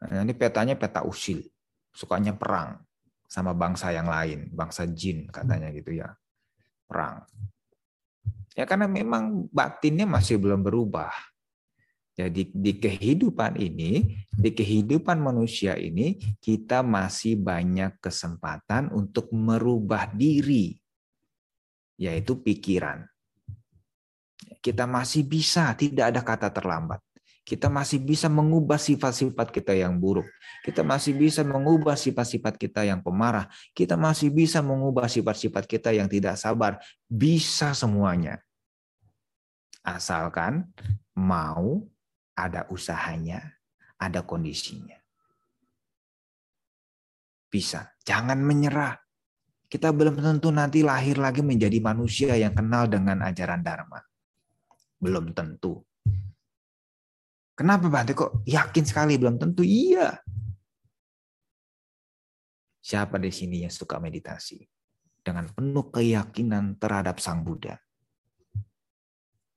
Nah, 0.00 0.24
ini 0.24 0.32
petanya 0.32 0.76
peta 0.76 1.04
usil. 1.04 1.44
Sukanya 1.90 2.32
perang 2.32 2.80
sama 3.28 3.52
bangsa 3.52 3.92
yang 3.92 4.08
lain, 4.08 4.48
bangsa 4.50 4.88
jin 4.88 5.28
katanya 5.28 5.68
gitu 5.74 6.00
ya. 6.00 6.08
Perang. 6.88 7.26
Ya 8.56 8.66
karena 8.66 8.90
memang 8.90 9.46
batinnya 9.52 10.08
masih 10.08 10.40
belum 10.40 10.64
berubah 10.66 11.12
jadi 12.20 12.52
di 12.52 12.72
kehidupan 12.76 13.56
ini, 13.56 14.20
di 14.28 14.50
kehidupan 14.52 15.16
manusia 15.24 15.72
ini, 15.80 16.20
kita 16.36 16.84
masih 16.84 17.40
banyak 17.40 17.96
kesempatan 17.96 18.92
untuk 18.92 19.32
merubah 19.32 20.04
diri, 20.12 20.76
yaitu 21.96 22.36
pikiran. 22.36 23.08
Kita 24.60 24.84
masih 24.84 25.24
bisa, 25.24 25.72
tidak 25.72 26.12
ada 26.12 26.20
kata 26.20 26.48
terlambat. 26.52 27.00
Kita 27.50 27.66
masih 27.66 27.98
bisa 27.98 28.30
mengubah 28.30 28.78
sifat-sifat 28.78 29.50
kita 29.50 29.74
yang 29.74 29.98
buruk. 29.98 30.30
Kita 30.62 30.86
masih 30.86 31.18
bisa 31.18 31.42
mengubah 31.42 31.98
sifat-sifat 31.98 32.54
kita 32.54 32.86
yang 32.86 33.02
pemarah. 33.02 33.50
Kita 33.74 33.98
masih 33.98 34.30
bisa 34.30 34.62
mengubah 34.62 35.10
sifat-sifat 35.10 35.66
kita 35.66 35.90
yang 35.90 36.06
tidak 36.06 36.38
sabar. 36.38 36.78
Bisa 37.10 37.74
semuanya. 37.74 38.38
Asalkan 39.82 40.70
mau 41.18 41.90
ada 42.38 42.70
usahanya, 42.70 43.42
ada 43.98 44.22
kondisinya. 44.22 45.02
Bisa. 47.50 47.90
Jangan 48.06 48.38
menyerah. 48.38 48.94
Kita 49.66 49.90
belum 49.90 50.22
tentu 50.22 50.54
nanti 50.54 50.86
lahir 50.86 51.18
lagi 51.18 51.42
menjadi 51.42 51.82
manusia 51.82 52.38
yang 52.38 52.54
kenal 52.54 52.86
dengan 52.86 53.26
ajaran 53.26 53.58
Dharma. 53.58 53.98
Belum 55.02 55.34
tentu. 55.34 55.82
Kenapa 57.60 57.92
Bante 57.92 58.16
kok 58.16 58.40
yakin 58.48 58.84
sekali 58.88 59.20
belum 59.20 59.36
tentu? 59.36 59.60
Iya. 59.60 60.16
Siapa 62.80 63.20
di 63.20 63.28
sini 63.28 63.60
yang 63.60 63.68
suka 63.68 64.00
meditasi? 64.00 64.64
Dengan 65.20 65.44
penuh 65.52 65.92
keyakinan 65.92 66.80
terhadap 66.80 67.20
Sang 67.20 67.44
Buddha 67.44 67.76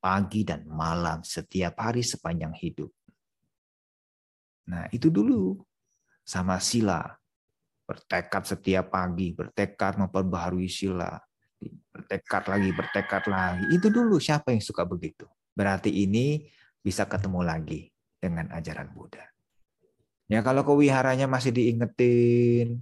pagi 0.03 0.43
dan 0.43 0.67
malam 0.67 1.23
setiap 1.23 1.79
hari 1.79 2.03
sepanjang 2.03 2.51
hidup. 2.59 2.91
Nah, 4.67 4.91
itu 4.91 5.07
dulu 5.07 5.63
sama 6.27 6.59
sila. 6.59 7.07
Bertekad 7.87 8.43
setiap 8.43 8.91
pagi, 8.91 9.31
bertekad 9.31 9.95
memperbaharui 9.95 10.67
sila, 10.67 11.23
bertekad 11.95 12.51
lagi, 12.51 12.69
bertekad 12.75 13.23
lagi. 13.31 13.63
Itu 13.71 13.87
dulu 13.87 14.19
siapa 14.19 14.51
yang 14.51 14.59
suka 14.59 14.83
begitu. 14.83 15.23
Berarti 15.55 15.87
ini 15.87 16.51
bisa 16.83 17.07
ketemu 17.07 17.47
lagi 17.47 17.92
dengan 18.23 18.47
ajaran 18.55 18.87
Buddha. 18.95 19.27
Ya 20.31 20.39
kalau 20.39 20.63
kewiharanya 20.63 21.27
masih 21.27 21.51
diingetin, 21.51 22.79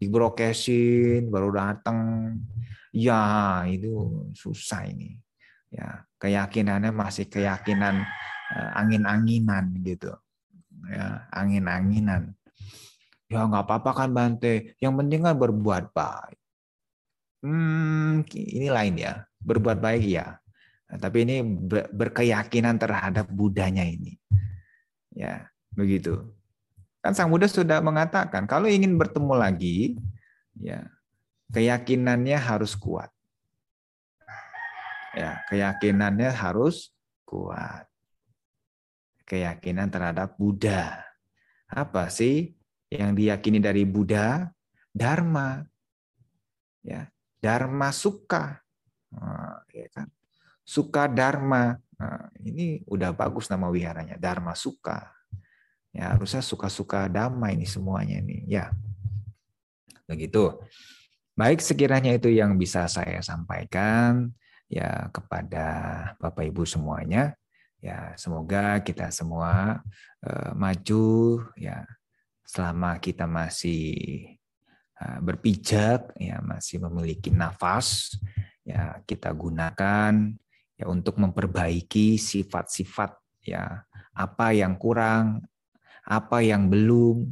dibrokesin, 0.00 1.28
baru 1.28 1.52
datang, 1.52 2.40
ya 2.88 3.60
itu 3.68 4.24
susah 4.32 4.88
ini. 4.88 5.20
Ya 5.68 6.08
keyakinannya 6.16 6.90
masih 6.96 7.28
keyakinan 7.28 8.00
uh, 8.56 8.70
angin-anginan 8.80 9.76
gitu. 9.84 10.16
Ya 10.88 11.28
angin-anginan. 11.28 12.32
Ya 13.28 13.44
nggak 13.44 13.68
apa-apa 13.68 13.90
kan 13.94 14.10
Bante. 14.16 14.74
Yang 14.80 14.94
penting 15.04 15.20
kan 15.20 15.36
berbuat 15.36 15.92
baik. 15.92 16.40
Hmm 17.44 18.24
ini 18.34 18.72
lain 18.72 18.96
ya. 18.96 19.22
Berbuat 19.38 19.78
baik 19.78 20.02
ya. 20.08 20.40
Tapi 20.90 21.22
ini 21.22 21.36
berkeyakinan 21.94 22.82
terhadap 22.82 23.30
budanya 23.30 23.86
ini 23.86 24.18
ya 25.14 25.46
begitu 25.74 26.20
kan 27.00 27.16
sang 27.16 27.32
Buddha 27.32 27.48
sudah 27.48 27.80
mengatakan 27.80 28.44
kalau 28.44 28.68
ingin 28.68 28.94
bertemu 28.94 29.34
lagi 29.34 29.96
ya 30.58 30.86
keyakinannya 31.50 32.36
harus 32.36 32.76
kuat 32.76 33.10
Ya, 35.10 35.42
keyakinannya 35.50 36.30
harus 36.30 36.94
kuat. 37.26 37.86
Keyakinan 39.26 39.90
terhadap 39.90 40.38
Buddha. 40.38 41.02
Apa 41.66 42.10
sih 42.10 42.54
yang 42.90 43.14
diyakini 43.14 43.58
dari 43.58 43.82
Buddha? 43.82 44.50
Dharma. 44.90 45.62
Ya, 46.82 47.10
Dharma 47.42 47.90
suka. 47.90 48.62
Nah, 49.10 49.62
ya 49.74 49.86
kan? 49.90 50.06
Suka 50.62 51.10
Dharma. 51.10 51.78
Nah, 52.00 52.32
ini 52.40 52.80
udah 52.88 53.12
bagus 53.12 53.52
nama 53.52 53.68
wiharanya, 53.68 54.16
Dharma 54.16 54.56
suka. 54.56 55.12
Ya, 55.92 56.16
harusnya 56.16 56.40
suka-suka 56.40 57.10
dhamma 57.12 57.52
ini 57.52 57.68
semuanya 57.68 58.24
ini. 58.24 58.48
Ya. 58.48 58.72
Begitu. 60.08 60.56
Baik, 61.36 61.60
sekiranya 61.60 62.16
itu 62.16 62.32
yang 62.32 62.56
bisa 62.56 62.88
saya 62.88 63.20
sampaikan 63.20 64.32
ya 64.70 65.12
kepada 65.12 65.66
Bapak 66.16 66.48
Ibu 66.48 66.64
semuanya. 66.64 67.36
Ya, 67.84 68.16
semoga 68.16 68.80
kita 68.80 69.12
semua 69.12 69.84
uh, 70.24 70.52
maju 70.56 71.40
ya 71.56 71.84
selama 72.44 72.96
kita 73.00 73.24
masih 73.24 73.92
uh, 75.00 75.18
berpijak 75.24 76.12
ya 76.20 76.44
masih 76.44 76.76
memiliki 76.82 77.32
nafas 77.32 78.20
ya 78.68 79.00
kita 79.08 79.32
gunakan 79.32 80.12
ya 80.80 80.88
untuk 80.88 81.20
memperbaiki 81.20 82.16
sifat-sifat 82.16 83.12
ya 83.44 83.84
apa 84.16 84.56
yang 84.56 84.80
kurang, 84.80 85.44
apa 86.08 86.40
yang 86.40 86.72
belum, 86.72 87.28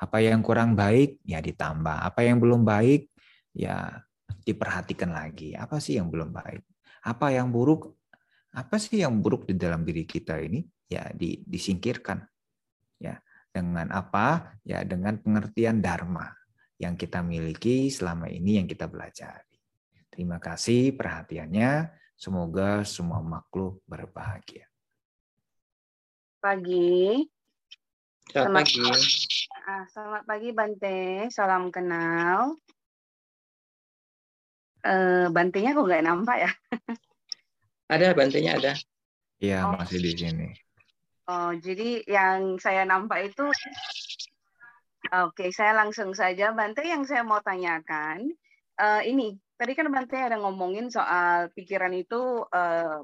apa 0.00 0.24
yang 0.24 0.40
kurang 0.40 0.72
baik 0.72 1.20
ya 1.28 1.44
ditambah, 1.44 2.00
apa 2.00 2.24
yang 2.24 2.40
belum 2.40 2.64
baik 2.64 3.12
ya 3.52 4.00
diperhatikan 4.46 5.12
lagi. 5.12 5.52
Apa 5.52 5.76
sih 5.76 6.00
yang 6.00 6.08
belum 6.08 6.32
baik? 6.32 6.64
Apa 7.04 7.36
yang 7.36 7.52
buruk? 7.52 7.98
Apa 8.56 8.80
sih 8.80 9.04
yang 9.04 9.20
buruk 9.20 9.44
di 9.44 9.58
dalam 9.58 9.84
diri 9.84 10.08
kita 10.08 10.40
ini? 10.40 10.64
Ya 10.88 11.10
di, 11.12 11.42
disingkirkan. 11.44 12.24
Ya, 12.96 13.20
dengan 13.50 13.92
apa? 13.92 14.56
Ya 14.62 14.80
dengan 14.86 15.20
pengertian 15.20 15.82
dharma 15.82 16.32
yang 16.80 16.96
kita 16.96 17.20
miliki 17.20 17.92
selama 17.92 18.30
ini 18.30 18.62
yang 18.62 18.66
kita 18.70 18.88
pelajari. 18.88 19.58
Terima 20.08 20.40
kasih 20.40 20.96
perhatiannya. 20.96 21.90
Semoga 22.16 22.80
semua 22.88 23.20
makhluk 23.20 23.84
berbahagia. 23.84 24.64
Pagi. 26.40 27.28
Selamat, 28.32 28.64
pagi. 28.64 28.80
Ah, 29.68 29.84
selamat 29.92 30.22
pagi 30.24 30.48
Bante, 30.56 31.28
salam 31.28 31.68
kenal. 31.68 32.56
Uh, 34.80 35.28
bantenya 35.28 35.76
kok 35.76 35.84
nggak 35.84 36.06
nampak 36.08 36.36
ya? 36.48 36.50
ada 37.92 38.16
bantenya 38.16 38.56
ada. 38.56 38.72
Iya 39.36 39.68
oh. 39.68 39.76
masih 39.76 40.00
di 40.00 40.12
sini. 40.16 40.48
Oh 41.28 41.52
jadi 41.52 42.00
yang 42.08 42.56
saya 42.56 42.88
nampak 42.88 43.28
itu, 43.28 43.44
oke 43.44 45.36
okay, 45.36 45.52
saya 45.52 45.76
langsung 45.76 46.16
saja 46.16 46.56
Bante 46.56 46.80
yang 46.80 47.04
saya 47.04 47.26
mau 47.28 47.44
tanyakan 47.44 48.32
uh, 48.80 49.04
ini 49.04 49.36
tadi 49.56 49.72
kan 49.72 49.88
Bante 49.88 50.16
ada 50.20 50.36
ngomongin 50.36 50.92
soal 50.92 51.48
pikiran 51.52 51.92
itu 51.96 52.44
uh, 52.44 53.00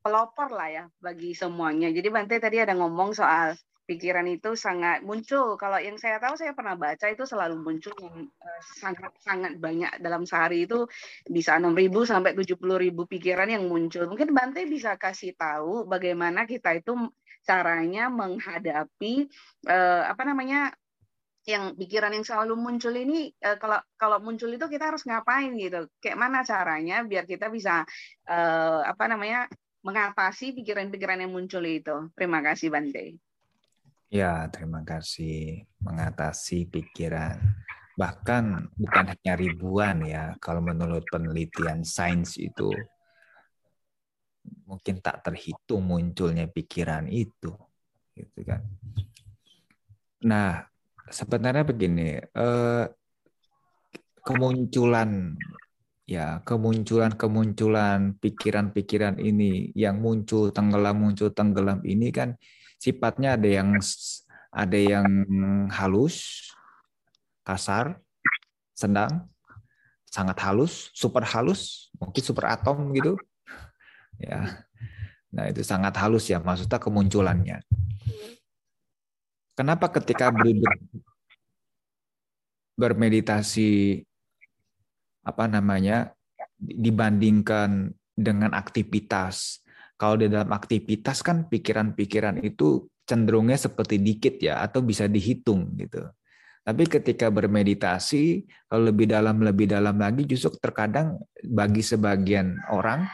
pelopor 0.00 0.48
lah 0.50 0.68
ya 0.68 0.84
bagi 0.98 1.36
semuanya. 1.36 1.92
Jadi 1.92 2.08
Bante 2.08 2.36
tadi 2.40 2.56
ada 2.56 2.72
ngomong 2.72 3.12
soal 3.12 3.52
pikiran 3.84 4.24
itu 4.30 4.56
sangat 4.56 5.02
muncul. 5.04 5.58
Kalau 5.60 5.76
yang 5.82 5.98
saya 6.00 6.22
tahu 6.22 6.38
saya 6.38 6.54
pernah 6.54 6.78
baca 6.78 7.10
itu 7.10 7.26
selalu 7.26 7.58
muncul 7.60 7.92
yang 8.00 8.30
uh, 8.30 8.60
sangat 8.80 9.12
sangat 9.20 9.52
banyak 9.60 9.92
dalam 10.00 10.24
sehari 10.24 10.64
itu 10.64 10.88
bisa 11.26 11.58
6.000 11.58 11.90
sampai 12.06 12.32
70.000 12.38 12.56
pikiran 12.94 13.48
yang 13.50 13.68
muncul. 13.68 14.08
Mungkin 14.08 14.32
Bante 14.32 14.64
bisa 14.64 14.96
kasih 14.96 15.36
tahu 15.36 15.84
bagaimana 15.84 16.48
kita 16.48 16.78
itu 16.78 16.96
caranya 17.44 18.12
menghadapi 18.12 19.26
uh, 19.66 20.02
apa 20.06 20.22
namanya 20.28 20.72
yang 21.50 21.74
pikiran 21.74 22.14
yang 22.14 22.22
selalu 22.22 22.54
muncul 22.54 22.94
ini 22.94 23.34
uh, 23.42 23.58
kalau 23.58 23.82
kalau 23.98 24.18
muncul 24.22 24.46
itu 24.50 24.66
kita 24.70 24.94
harus 24.94 25.02
ngapain 25.02 25.50
gitu. 25.58 25.90
Kayak 25.98 26.18
mana 26.18 26.46
caranya 26.46 27.02
biar 27.02 27.26
kita 27.26 27.50
bisa 27.50 27.82
uh, 28.30 28.80
apa 28.86 29.04
namanya 29.10 29.50
mengatasi 29.82 30.54
pikiran-pikiran 30.54 31.24
yang 31.26 31.32
muncul 31.34 31.64
itu. 31.66 32.12
Terima 32.14 32.38
kasih 32.44 32.70
Bante. 32.70 33.18
Ya, 34.10 34.46
terima 34.50 34.82
kasih. 34.82 35.64
Mengatasi 35.80 36.66
pikiran. 36.66 37.38
Bahkan 37.94 38.74
bukan 38.74 39.04
hanya 39.12 39.34
ribuan 39.38 40.02
ya, 40.02 40.34
kalau 40.42 40.64
menurut 40.64 41.04
penelitian 41.08 41.86
sains 41.86 42.40
itu 42.40 42.72
mungkin 44.64 45.04
tak 45.04 45.20
terhitung 45.26 45.84
munculnya 45.84 46.48
pikiran 46.48 47.06
itu, 47.06 47.52
gitu 48.16 48.40
kan. 48.42 48.64
Nah, 50.24 50.64
sebenarnya 51.10 51.66
begini, 51.66 52.16
eh, 52.22 52.84
kemunculan 54.24 55.34
ya 56.10 56.42
kemunculan-kemunculan 56.42 58.18
pikiran-pikiran 58.18 59.22
ini 59.22 59.70
yang 59.78 60.02
muncul 60.02 60.50
tenggelam 60.50 60.98
muncul 60.98 61.30
tenggelam 61.30 61.78
ini 61.86 62.10
kan 62.10 62.34
sifatnya 62.82 63.38
ada 63.38 63.46
yang 63.46 63.78
ada 64.50 64.78
yang 64.78 65.06
halus, 65.70 66.50
kasar, 67.46 68.02
sedang, 68.74 69.30
sangat 70.10 70.42
halus, 70.42 70.90
super 70.90 71.22
halus, 71.22 71.94
mungkin 71.94 72.22
super 72.26 72.50
atom 72.50 72.90
gitu. 72.90 73.14
Ya. 74.18 74.66
Nah, 75.30 75.46
itu 75.46 75.62
sangat 75.62 75.94
halus 76.02 76.26
ya 76.26 76.42
maksudnya 76.42 76.82
kemunculannya. 76.82 77.62
Kenapa 79.60 79.92
ketika 79.92 80.32
bermeditasi 82.80 84.00
apa 85.20 85.44
namanya 85.44 86.16
dibandingkan 86.56 87.92
dengan 88.16 88.56
aktivitas. 88.56 89.60
Kalau 90.00 90.16
di 90.16 90.32
dalam 90.32 90.48
aktivitas 90.48 91.20
kan 91.20 91.44
pikiran-pikiran 91.44 92.40
itu 92.40 92.88
cenderungnya 93.04 93.60
seperti 93.60 94.00
dikit 94.00 94.40
ya 94.40 94.64
atau 94.64 94.80
bisa 94.80 95.04
dihitung 95.04 95.76
gitu. 95.76 96.08
Tapi 96.64 96.88
ketika 96.88 97.28
bermeditasi 97.28 98.48
kalau 98.64 98.88
lebih 98.88 99.12
dalam 99.12 99.44
lebih 99.44 99.68
dalam 99.68 100.00
lagi 100.00 100.24
justru 100.24 100.56
terkadang 100.56 101.20
bagi 101.44 101.84
sebagian 101.84 102.56
orang 102.72 103.04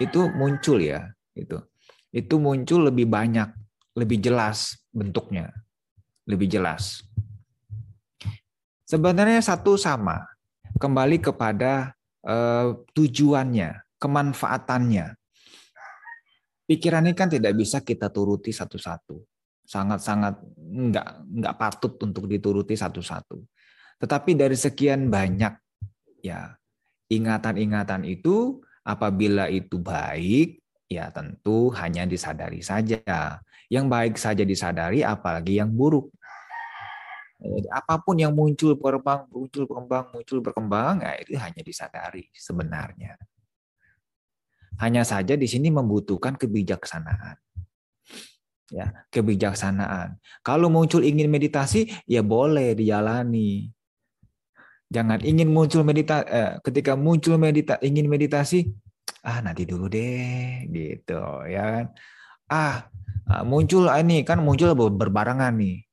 itu 0.00 0.32
muncul 0.32 0.80
ya 0.80 1.12
itu. 1.36 1.60
Itu 2.08 2.40
muncul 2.40 2.88
lebih 2.88 3.04
banyak, 3.04 3.52
lebih 4.00 4.18
jelas 4.24 4.80
bentuknya. 4.96 5.52
Lebih 6.30 6.46
jelas. 6.46 7.02
Sebenarnya 8.86 9.42
satu 9.42 9.74
sama, 9.74 10.22
kembali 10.78 11.18
kepada 11.18 11.94
uh, 12.26 12.74
tujuannya, 12.94 13.82
kemanfaatannya. 13.98 15.14
Pikiran 16.70 17.06
ini 17.10 17.14
kan 17.18 17.26
tidak 17.26 17.58
bisa 17.58 17.82
kita 17.82 18.08
turuti 18.14 18.54
satu-satu. 18.54 19.18
Sangat-sangat 19.66 20.38
nggak 20.58 21.08
nggak 21.26 21.54
patut 21.58 21.98
untuk 22.02 22.30
dituruti 22.30 22.78
satu-satu. 22.78 23.38
Tetapi 24.00 24.38
dari 24.38 24.54
sekian 24.54 25.10
banyak 25.10 25.54
ya 26.22 26.54
ingatan-ingatan 27.10 28.06
itu 28.06 28.62
apabila 28.86 29.50
itu 29.50 29.82
baik 29.82 30.62
ya 30.86 31.10
tentu 31.10 31.70
hanya 31.74 32.06
disadari 32.06 32.62
saja. 32.62 33.38
Yang 33.70 33.86
baik 33.86 34.14
saja 34.18 34.42
disadari 34.42 35.06
apalagi 35.06 35.62
yang 35.62 35.70
buruk 35.70 36.10
jadi 37.40 37.68
apa 37.72 38.04
pun 38.04 38.20
yang 38.20 38.36
muncul 38.36 38.76
berkembang, 38.76 39.24
muncul 39.32 39.64
berkembang, 39.64 40.04
muncul 40.12 40.38
berkembang, 40.44 40.94
ya 41.00 41.12
itu 41.24 41.32
hanya 41.40 41.62
disadari 41.64 42.28
sebenarnya. 42.36 43.16
Hanya 44.76 45.08
saja 45.08 45.40
di 45.40 45.48
sini 45.48 45.72
membutuhkan 45.72 46.36
kebijaksanaan. 46.36 47.40
Ya, 48.70 48.92
kebijaksanaan. 49.08 50.20
Kalau 50.44 50.68
muncul 50.68 51.00
ingin 51.00 51.32
meditasi, 51.32 51.88
ya 52.04 52.20
boleh 52.20 52.76
dijalani. 52.76 53.72
Jangan 54.92 55.24
ingin 55.24 55.48
muncul 55.48 55.80
meditasi 55.80 56.28
eh, 56.28 56.52
ketika 56.60 56.92
muncul 56.92 57.40
medita 57.40 57.80
ingin 57.80 58.04
meditasi, 58.04 58.68
ah 59.24 59.40
nanti 59.40 59.64
dulu 59.64 59.88
deh 59.88 60.68
gitu 60.68 61.20
ya 61.48 61.62
kan. 61.72 61.86
Ah, 62.52 62.76
ah 63.32 63.42
muncul 63.48 63.88
ah, 63.88 63.96
ini 64.02 64.26
kan 64.28 64.42
muncul 64.44 64.74
berbarengan 64.76 65.56
nih 65.56 65.89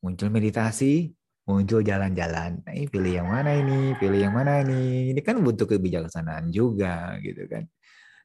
muncul 0.00 0.28
meditasi, 0.32 1.12
muncul 1.44 1.80
jalan-jalan. 1.84 2.64
Nah, 2.64 2.72
ini 2.72 2.86
pilih 2.88 3.12
yang 3.20 3.28
mana 3.28 3.56
ini, 3.56 3.96
pilih 4.00 4.20
yang 4.28 4.34
mana 4.34 4.64
ini. 4.64 5.12
Ini 5.12 5.20
kan 5.20 5.40
butuh 5.40 5.68
kebijaksanaan 5.68 6.48
juga 6.52 7.16
gitu 7.20 7.44
kan. 7.48 7.68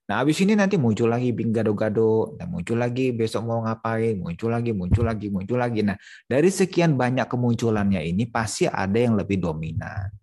Nah, 0.05 0.21
habis 0.21 0.37
ini 0.37 0.53
nanti 0.53 0.77
muncul 0.77 1.09
lagi 1.09 1.33
gado-gado, 1.33 2.37
dan 2.37 2.53
muncul 2.53 2.77
lagi 2.77 3.09
besok 3.09 3.49
mau 3.49 3.65
ngapain, 3.65 4.21
muncul 4.21 4.53
lagi, 4.53 4.69
muncul 4.69 5.01
lagi, 5.01 5.33
muncul 5.33 5.57
lagi. 5.57 5.81
Nah, 5.81 5.97
dari 6.29 6.53
sekian 6.53 6.93
banyak 6.93 7.25
kemunculannya 7.25 8.05
ini 8.05 8.29
pasti 8.29 8.69
ada 8.69 8.93
yang 9.01 9.17
lebih 9.17 9.41
dominan. 9.41 10.13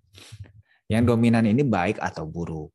Yang 0.86 1.02
dominan 1.10 1.50
ini 1.50 1.66
baik 1.66 1.98
atau 1.98 2.30
buruk. 2.30 2.70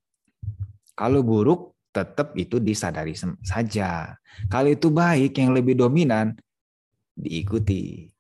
Kalau 1.00 1.24
buruk, 1.24 1.80
tetap 1.96 2.36
itu 2.36 2.60
disadari 2.60 3.16
saja. 3.40 4.20
Kalau 4.52 4.68
itu 4.68 4.92
baik, 4.92 5.32
yang 5.40 5.56
lebih 5.56 5.80
dominan, 5.80 6.36
diikuti 7.16 8.12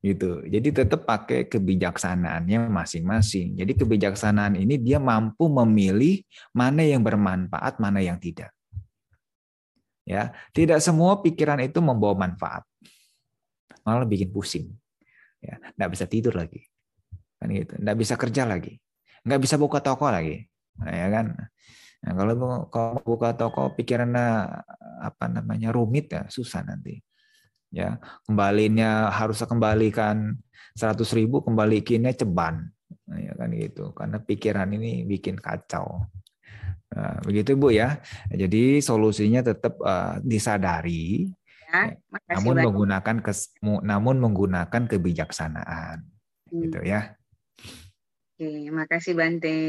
gitu. 0.00 0.40
Jadi 0.48 0.68
tetap 0.72 1.04
pakai 1.04 1.44
kebijaksanaannya 1.46 2.72
masing-masing. 2.72 3.60
Jadi 3.60 3.72
kebijaksanaan 3.76 4.56
ini 4.56 4.80
dia 4.80 4.96
mampu 4.96 5.46
memilih 5.52 6.24
mana 6.56 6.80
yang 6.80 7.04
bermanfaat, 7.04 7.76
mana 7.76 8.00
yang 8.00 8.16
tidak. 8.16 8.48
Ya, 10.08 10.32
tidak 10.56 10.80
semua 10.80 11.20
pikiran 11.20 11.60
itu 11.60 11.78
membawa 11.78 12.26
manfaat. 12.26 12.64
Malah 13.84 14.08
bikin 14.08 14.32
pusing. 14.32 14.72
Ya, 15.38 15.60
enggak 15.76 15.90
bisa 15.94 16.04
tidur 16.08 16.34
lagi. 16.34 16.64
Kan 17.36 17.52
gitu. 17.52 17.76
Enggak 17.76 17.96
bisa 18.00 18.14
kerja 18.16 18.42
lagi. 18.48 18.80
Enggak 19.22 19.40
bisa 19.44 19.54
buka 19.60 19.84
toko 19.84 20.08
lagi. 20.08 20.48
Nah, 20.80 20.92
ya 20.96 21.08
kan? 21.12 21.26
Nah, 22.00 22.12
kalau 22.16 22.34
kalau 22.72 23.00
buka 23.04 23.36
toko 23.36 23.76
pikirannya 23.76 24.48
apa 25.04 25.28
namanya 25.28 25.68
rumit 25.68 26.08
ya 26.08 26.24
susah 26.32 26.64
nanti 26.64 26.96
ya 27.70 28.02
kembalinya 28.26 29.10
harusnya 29.14 29.46
kembalikan 29.46 30.34
100 30.74 31.00
ribu 31.14 31.42
kembalikinnya 31.42 32.14
ceban 32.14 32.66
nah, 33.06 33.18
ya 33.18 33.32
kan 33.38 33.50
gitu 33.54 33.94
karena 33.94 34.18
pikiran 34.18 34.68
ini 34.74 35.06
bikin 35.06 35.38
kacau 35.38 36.02
nah, 36.90 37.18
begitu 37.22 37.54
bu 37.54 37.70
ya 37.70 38.02
jadi 38.30 38.82
solusinya 38.82 39.46
tetap 39.46 39.78
uh, 39.82 40.18
disadari 40.26 41.30
ya, 41.70 41.94
namun 42.34 42.58
banyak. 42.58 42.64
menggunakan 42.66 43.16
kes, 43.22 43.54
namun 43.62 44.18
menggunakan 44.18 44.82
kebijaksanaan 44.90 46.02
hmm. 46.50 46.60
gitu 46.66 46.80
ya 46.82 47.14
Oke, 48.40 48.72
makasih 48.72 49.12
Bante. 49.12 49.60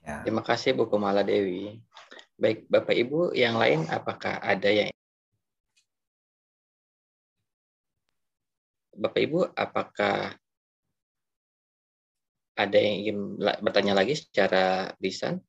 Ya. 0.00 0.24
Terima 0.24 0.40
kasih 0.40 0.72
Bu 0.72 0.88
Kumala 0.88 1.20
Dewi. 1.20 1.84
Baik, 2.40 2.64
Bapak 2.64 2.96
Ibu 2.96 3.36
yang 3.36 3.60
lain 3.60 3.84
apakah 3.92 4.40
ada 4.40 4.72
yang 4.72 4.88
Bapak 8.96 9.20
Ibu, 9.20 9.52
apakah 9.52 10.32
ada 12.56 12.78
yang 12.80 12.96
ingin 13.04 13.36
bertanya 13.60 13.92
lagi 13.92 14.16
secara 14.16 14.96
lisan? 15.04 15.44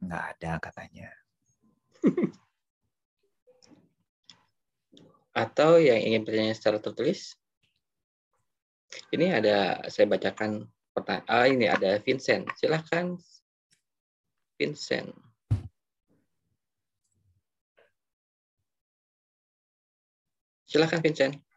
Enggak 0.00 0.24
ada 0.32 0.56
katanya. 0.56 1.12
Atau 5.44 5.76
yang 5.84 6.00
ingin 6.00 6.24
bertanya 6.24 6.56
secara 6.56 6.80
tertulis? 6.80 7.36
Ini 9.12 9.36
ada, 9.36 9.84
saya 9.92 10.08
bacakan 10.08 10.64
pertanyaan. 10.96 11.28
Ah, 11.28 11.44
ini 11.48 11.68
ada 11.68 12.00
Vincent. 12.00 12.48
Silahkan, 12.56 13.16
Vincent. 14.56 15.12
Silahkan, 20.64 21.00
Vincent. 21.04 21.51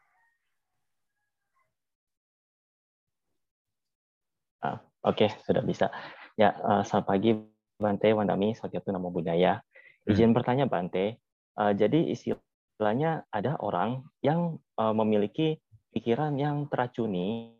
Oke, 5.06 5.30
sudah 5.46 5.62
bisa. 5.62 5.94
Ya, 6.34 6.58
uh, 6.66 6.82
selamat 6.82 7.06
pagi 7.06 7.38
Bante, 7.78 8.10
Wandami, 8.10 8.58
Sakyatu 8.58 8.90
Namo 8.90 9.14
Budaya. 9.14 9.62
Hmm. 10.02 10.10
Izin 10.10 10.34
hmm. 10.34 10.38
bertanya 10.42 10.66
Bante, 10.66 11.22
uh, 11.62 11.78
jadi 11.78 12.10
istilahnya 12.10 13.22
ada 13.30 13.54
orang 13.62 14.02
yang 14.26 14.58
uh, 14.82 14.98
memiliki 14.98 15.62
pikiran 15.94 16.34
yang 16.42 16.66
teracuni, 16.74 17.54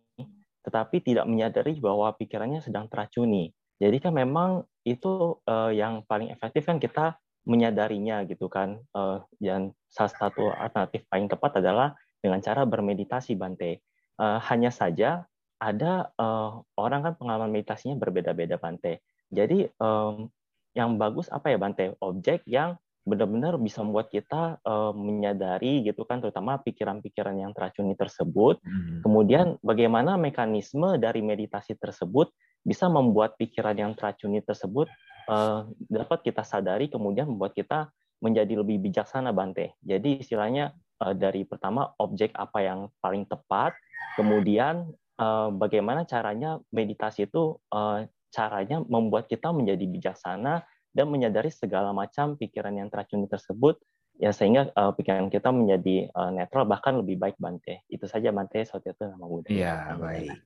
tetapi 0.66 1.06
tidak 1.06 1.30
menyadari 1.30 1.78
bahwa 1.78 2.18
pikirannya 2.18 2.66
sedang 2.66 2.90
teracuni. 2.90 3.54
Jadi 3.78 4.02
kan 4.02 4.18
memang 4.18 4.66
itu 4.82 5.38
uh, 5.46 5.70
yang 5.70 6.02
paling 6.10 6.34
efektif 6.34 6.66
kan 6.66 6.82
kita 6.82 7.14
menyadarinya 7.46 8.26
gitu 8.26 8.50
kan. 8.50 8.82
Uh, 8.90 9.22
dan 9.38 9.70
salah 9.94 10.10
satu 10.10 10.50
alternatif 10.50 11.06
paling 11.14 11.30
tepat 11.30 11.62
adalah 11.62 11.94
dengan 12.18 12.42
cara 12.42 12.66
bermeditasi 12.66 13.38
Bante. 13.38 13.86
Uh, 14.18 14.42
hanya 14.50 14.74
saja 14.74 15.30
ada 15.66 16.14
uh, 16.22 16.62
orang 16.78 17.02
kan 17.02 17.14
pengalaman 17.18 17.50
meditasinya 17.50 17.98
berbeda-beda 17.98 18.62
Bante. 18.62 19.02
Jadi 19.34 19.66
um, 19.82 20.30
yang 20.78 21.02
bagus 21.02 21.26
apa 21.34 21.50
ya 21.50 21.58
Bante? 21.58 21.98
Objek 22.06 22.46
yang 22.46 22.78
benar-benar 23.06 23.58
bisa 23.62 23.86
membuat 23.86 24.10
kita 24.10 24.58
uh, 24.66 24.94
menyadari 24.94 25.86
gitu 25.86 26.06
kan 26.10 26.22
terutama 26.22 26.58
pikiran-pikiran 26.62 27.38
yang 27.38 27.54
teracuni 27.54 27.98
tersebut. 27.98 28.62
Hmm. 28.62 29.02
Kemudian 29.02 29.62
bagaimana 29.62 30.18
mekanisme 30.18 30.98
dari 31.02 31.22
meditasi 31.22 31.78
tersebut 31.78 32.30
bisa 32.66 32.90
membuat 32.90 33.38
pikiran 33.38 33.78
yang 33.78 33.94
teracuni 33.94 34.42
tersebut 34.42 34.90
uh, 35.30 35.70
dapat 35.86 36.26
kita 36.26 36.42
sadari 36.42 36.90
kemudian 36.90 37.30
membuat 37.30 37.54
kita 37.54 37.94
menjadi 38.26 38.58
lebih 38.58 38.82
bijaksana 38.82 39.30
Bante. 39.30 39.78
Jadi 39.86 40.26
istilahnya 40.26 40.74
uh, 41.02 41.14
dari 41.14 41.46
pertama 41.46 41.94
objek 42.02 42.34
apa 42.34 42.58
yang 42.66 42.80
paling 43.06 43.30
tepat, 43.30 43.78
kemudian 44.18 44.90
uh, 45.20 45.50
bagaimana 45.52 46.04
caranya 46.08 46.60
meditasi 46.72 47.28
itu 47.28 47.60
uh, 47.72 48.06
caranya 48.32 48.84
membuat 48.84 49.32
kita 49.32 49.52
menjadi 49.56 49.86
bijaksana 49.88 50.68
dan 50.96 51.06
menyadari 51.12 51.52
segala 51.52 51.92
macam 51.92 52.40
pikiran 52.40 52.76
yang 52.76 52.88
teracuni 52.88 53.28
tersebut 53.28 53.80
ya 54.16 54.32
sehingga 54.32 54.72
uh, 54.76 54.96
pikiran 54.96 55.28
kita 55.28 55.52
menjadi 55.52 56.08
uh, 56.16 56.32
netral 56.32 56.64
bahkan 56.68 56.96
lebih 57.00 57.20
baik 57.20 57.36
Bante. 57.36 57.84
Itu 57.92 58.08
saja 58.08 58.32
Bante 58.32 58.64
itu 58.64 59.04
nama 59.04 59.26
Buddha. 59.28 59.52
Iya, 59.52 60.00
baik. 60.00 60.40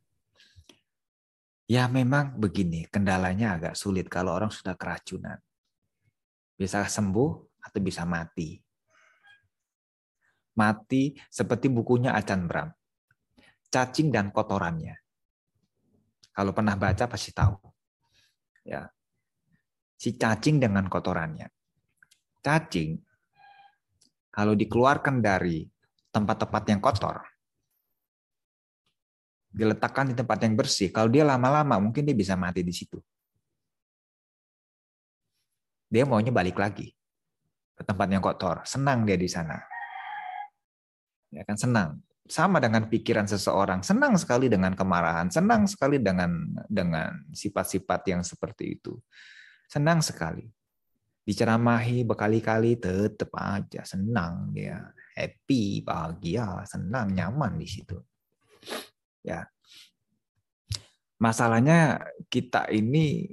Ya 1.70 1.86
memang 1.86 2.34
begini, 2.41 2.89
kendalanya 2.89 3.61
agak 3.61 3.78
sulit 3.78 4.09
kalau 4.09 4.34
orang 4.34 4.49
sudah 4.49 4.74
keracunan. 4.74 5.38
Bisa 6.57 6.82
sembuh 6.82 7.61
atau 7.61 7.80
bisa 7.80 8.09
mati. 8.09 8.57
Mati 10.57 11.13
seperti 11.30 11.70
bukunya 11.70 12.17
Acan 12.17 12.49
Bram. 12.49 12.74
Cacing 13.70 14.09
dan 14.09 14.34
kotorannya. 14.34 14.97
Kalau 16.34 16.51
pernah 16.53 16.74
baca 16.74 17.05
pasti 17.05 17.30
tahu. 17.30 17.53
Ya. 18.65 18.89
Si 19.99 20.17
cacing 20.17 20.57
dengan 20.57 20.89
kotorannya. 20.89 21.47
Cacing 22.41 23.09
kalau 24.30 24.55
dikeluarkan 24.55 25.20
dari 25.20 25.67
tempat-tempat 26.15 26.63
yang 26.70 26.80
kotor, 26.80 27.17
diletakkan 29.51 30.13
di 30.13 30.15
tempat 30.15 30.39
yang 30.45 30.55
bersih, 30.55 30.93
kalau 30.93 31.11
dia 31.11 31.26
lama-lama 31.26 31.76
mungkin 31.82 32.07
dia 32.07 32.15
bisa 32.15 32.38
mati 32.39 32.63
di 32.63 32.72
situ. 32.72 33.01
Dia 35.91 36.05
maunya 36.05 36.32
balik 36.32 36.55
lagi 36.55 36.93
ke 37.74 37.84
tempat 37.84 38.07
yang 38.07 38.24
kotor, 38.24 38.61
senang 38.63 39.03
dia 39.03 39.20
di 39.20 39.28
sana. 39.28 39.59
Ya 41.36 41.43
kan 41.43 41.57
senang. 41.57 41.99
Sama 42.30 42.61
dengan 42.61 42.86
pikiran 42.86 43.25
seseorang, 43.25 43.82
senang 43.82 44.13
sekali 44.13 44.45
dengan 44.53 44.77
kemarahan, 44.77 45.34
senang 45.34 45.65
sekali 45.65 45.97
dengan 45.97 46.30
dengan 46.69 47.25
sifat-sifat 47.34 48.01
yang 48.05 48.21
seperti 48.21 48.77
itu. 48.77 48.93
Senang 49.65 50.05
sekali. 50.05 50.45
Diceramahi 51.25 52.05
berkali-kali 52.05 52.77
tetap 52.77 53.34
aja 53.34 53.82
senang 53.82 54.53
dia. 54.53 54.93
Happy 55.17 55.82
bahagia 55.82 56.61
senang 56.69 57.17
nyaman 57.17 57.57
di 57.57 57.65
situ. 57.65 57.97
Ya. 59.25 59.49
Masalahnya 61.17 62.05
kita 62.30 62.69
ini 62.69 63.25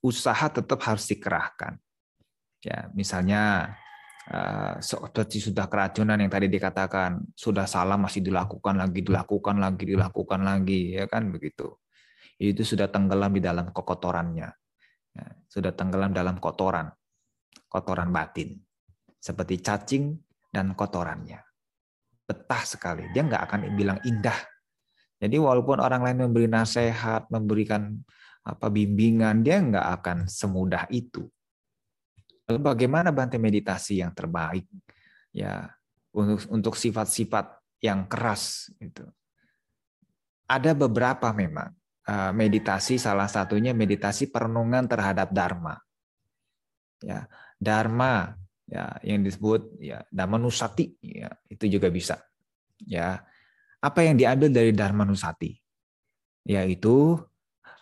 usaha 0.00 0.48
tetap 0.48 0.80
harus 0.88 1.04
dikerahkan. 1.04 1.76
Ya 2.64 2.88
misalnya 2.96 3.76
seperti 4.80 5.40
sudah 5.40 5.68
keracunan 5.68 6.16
yang 6.16 6.32
tadi 6.32 6.48
dikatakan. 6.48 7.20
Sudah 7.36 7.68
salah 7.68 8.00
masih 8.00 8.24
dilakukan 8.24 8.80
lagi 8.80 9.04
dilakukan 9.04 9.56
lagi 9.60 9.84
dilakukan 9.84 10.40
lagi 10.40 10.96
ya 10.96 11.04
kan? 11.04 11.28
Begitu. 11.28 11.76
Itu 12.40 12.66
sudah 12.66 12.88
tenggelam 12.90 13.30
di 13.36 13.42
dalam 13.44 13.70
kekotorannya. 13.70 14.48
Ya, 15.14 15.26
sudah 15.46 15.70
tenggelam 15.70 16.10
dalam 16.10 16.42
kotoran, 16.42 16.90
kotoran 17.70 18.10
batin, 18.10 18.58
seperti 19.22 19.62
cacing 19.62 20.18
dan 20.50 20.74
kotorannya. 20.74 21.38
Betah 22.26 22.62
sekali, 22.66 23.06
dia 23.14 23.22
nggak 23.22 23.42
akan 23.46 23.60
bilang 23.78 24.02
indah. 24.02 24.34
Jadi 25.22 25.38
walaupun 25.38 25.78
orang 25.78 26.02
lain 26.02 26.26
memberi 26.26 26.50
nasihat, 26.50 27.30
memberikan 27.30 27.94
apa 28.42 28.66
bimbingan, 28.66 29.46
dia 29.46 29.62
nggak 29.62 29.86
akan 30.02 30.18
semudah 30.26 30.90
itu. 30.90 31.30
Lalu 32.50 32.58
bagaimana 32.60 33.08
bantai 33.14 33.40
meditasi 33.40 34.04
yang 34.04 34.12
terbaik? 34.12 34.68
Ya, 35.34 35.72
untuk 36.14 36.44
untuk 36.52 36.74
sifat-sifat 36.78 37.58
yang 37.82 38.06
keras 38.06 38.70
itu. 38.78 39.02
Ada 40.44 40.76
beberapa 40.76 41.32
memang 41.32 41.72
Eh, 42.04 42.32
meditasi 42.36 43.00
salah 43.00 43.24
satunya 43.24 43.72
meditasi 43.72 44.28
perenungan 44.28 44.84
terhadap 44.84 45.32
dharma. 45.32 45.80
Ya, 47.00 47.24
dharma 47.56 48.36
ya 48.68 49.00
yang 49.00 49.24
disebut 49.24 49.80
ya 49.80 50.04
dharma 50.12 50.36
nusati 50.36 51.00
ya 51.00 51.32
itu 51.48 51.64
juga 51.64 51.88
bisa. 51.88 52.20
Ya. 52.84 53.24
Apa 53.80 54.04
yang 54.04 54.20
diambil 54.20 54.52
dari 54.52 54.76
dharma 54.76 55.08
nusati? 55.08 55.56
Yaitu 56.44 57.16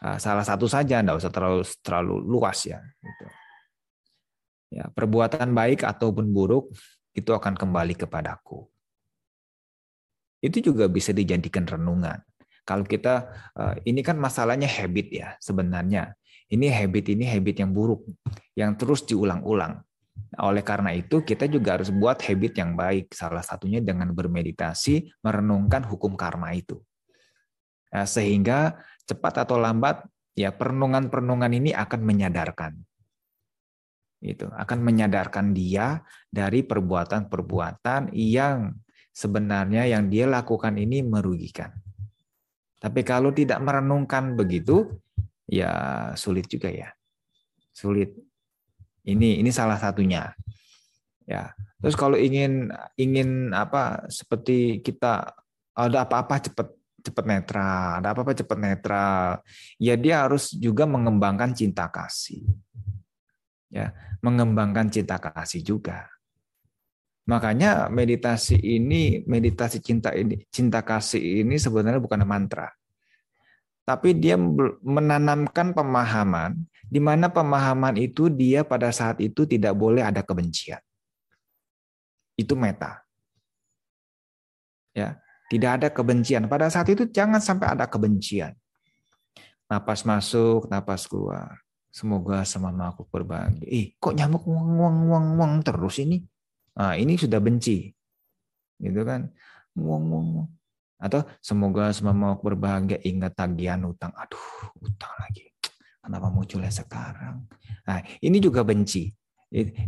uh, 0.07 0.19
salah 0.23 0.47
satu 0.47 0.71
saja, 0.71 1.03
enggak 1.03 1.19
usah 1.19 1.33
terlalu 1.35 1.67
terlalu 1.83 2.15
luas 2.23 2.63
ya 2.63 2.79
gitu. 2.79 3.27
Ya, 4.73 4.89
perbuatan 4.89 5.53
baik 5.53 5.85
ataupun 5.85 6.33
buruk 6.33 6.73
itu 7.13 7.29
akan 7.29 7.53
kembali 7.53 7.93
kepadaku. 7.93 8.65
Itu 10.41 10.65
juga 10.65 10.89
bisa 10.89 11.13
dijadikan 11.13 11.69
renungan. 11.69 12.25
Kalau 12.65 12.89
kita 12.89 13.29
eh, 13.53 13.75
ini 13.93 14.01
kan 14.01 14.17
masalahnya 14.17 14.65
habit 14.65 15.13
ya 15.13 15.29
sebenarnya. 15.45 16.17
Ini 16.49 16.73
habit 16.73 17.13
ini 17.13 17.29
habit 17.29 17.61
yang 17.65 17.73
buruk 17.77 18.05
yang 18.57 18.73
terus 18.81 19.05
diulang-ulang. 19.05 19.85
Oleh 20.41 20.65
karena 20.65 20.97
itu 20.97 21.21
kita 21.21 21.49
juga 21.49 21.77
harus 21.77 21.93
buat 21.93 22.17
habit 22.25 22.57
yang 22.57 22.73
baik. 22.73 23.13
Salah 23.13 23.45
satunya 23.45 23.85
dengan 23.85 24.09
bermeditasi, 24.13 25.21
merenungkan 25.21 25.85
hukum 25.85 26.17
karma 26.17 26.57
itu. 26.57 26.81
Nah, 27.93 28.09
sehingga 28.09 28.81
cepat 29.05 29.45
atau 29.45 29.61
lambat 29.61 30.09
ya 30.33 30.49
perenungan-perenungan 30.49 31.53
ini 31.53 31.71
akan 31.77 32.01
menyadarkan 32.01 32.73
itu 34.23 34.47
akan 34.47 34.79
menyadarkan 34.87 35.51
dia 35.51 35.99
dari 36.31 36.63
perbuatan-perbuatan 36.63 38.15
yang 38.15 38.71
sebenarnya 39.11 39.91
yang 39.91 40.07
dia 40.07 40.31
lakukan 40.31 40.79
ini 40.79 41.03
merugikan. 41.03 41.75
Tapi 42.79 43.03
kalau 43.03 43.35
tidak 43.35 43.59
merenungkan 43.59 44.39
begitu, 44.39 44.95
ya 45.47 46.11
sulit 46.15 46.47
juga 46.47 46.71
ya. 46.71 46.91
Sulit. 47.75 48.15
Ini 49.03 49.43
ini 49.43 49.51
salah 49.51 49.79
satunya. 49.79 50.31
Ya. 51.27 51.51
Terus 51.83 51.99
kalau 51.99 52.15
ingin 52.15 52.71
ingin 52.95 53.51
apa 53.51 54.07
seperti 54.07 54.79
kita 54.87 55.35
ada 55.75 56.07
apa-apa 56.07 56.39
cepat 56.47 56.71
cepat 57.03 57.25
netral, 57.27 57.99
ada 57.99 58.15
apa-apa 58.15 58.39
cepat 58.39 58.59
netral. 58.59 59.43
Ya 59.83 59.99
dia 59.99 60.23
harus 60.23 60.55
juga 60.55 60.87
mengembangkan 60.87 61.55
cinta 61.59 61.91
kasih. 61.91 62.47
Ya, 63.73 63.89
mengembangkan 64.23 64.89
cinta 64.89 65.19
kasih 65.19 65.61
juga. 65.61 66.07
Makanya 67.27 67.87
meditasi 67.87 68.59
ini, 68.59 69.23
meditasi 69.27 69.79
cinta 69.79 70.11
ini, 70.11 70.43
cinta 70.51 70.83
kasih 70.83 71.47
ini 71.47 71.55
sebenarnya 71.55 72.03
bukan 72.03 72.27
mantra. 72.27 72.71
Tapi 73.83 74.15
dia 74.15 74.39
menanamkan 74.83 75.75
pemahaman 75.75 76.55
di 76.87 76.99
mana 77.03 77.31
pemahaman 77.31 77.99
itu 77.99 78.31
dia 78.31 78.63
pada 78.63 78.91
saat 78.91 79.19
itu 79.23 79.47
tidak 79.47 79.75
boleh 79.75 80.03
ada 80.03 80.23
kebencian. 80.23 80.83
Itu 82.35 82.59
meta. 82.59 83.03
Ya, 84.93 85.23
tidak 85.51 85.71
ada 85.79 85.89
kebencian. 85.95 86.51
Pada 86.51 86.67
saat 86.69 86.91
itu 86.91 87.07
jangan 87.07 87.39
sampai 87.39 87.75
ada 87.75 87.87
kebencian. 87.87 88.55
Napas 89.71 90.03
masuk, 90.03 90.67
napas 90.69 91.07
keluar. 91.07 91.62
Semoga 91.93 92.41
semama 92.49 92.89
aku 92.89 93.05
berbagi. 93.05 93.69
Eh, 93.69 93.87
kok 94.01 94.17
nyamuk 94.17 94.49
wang 94.49 94.81
wang 94.81 94.99
wang 95.13 95.27
wang 95.37 95.53
terus 95.61 96.01
ini? 96.01 96.25
Nah, 96.73 96.97
ini 96.97 97.21
sudah 97.21 97.37
benci. 97.37 97.93
Gitu 98.81 99.05
kan. 99.05 99.29
Wong, 99.77 100.09
wong, 100.09 100.27
wong. 100.41 100.49
Atau 100.97 101.21
semoga 101.45 101.93
semua 101.93 102.17
mau 102.17 102.41
berbahagia 102.41 102.97
ingat 103.05 103.37
tagihan 103.37 103.85
utang. 103.85 104.09
Aduh, 104.17 104.73
utang 104.81 105.13
lagi. 105.21 105.53
Kenapa 106.01 106.33
munculnya 106.33 106.73
sekarang? 106.73 107.45
Nah, 107.85 108.01
ini 108.25 108.41
juga 108.41 108.65
benci. 108.65 109.13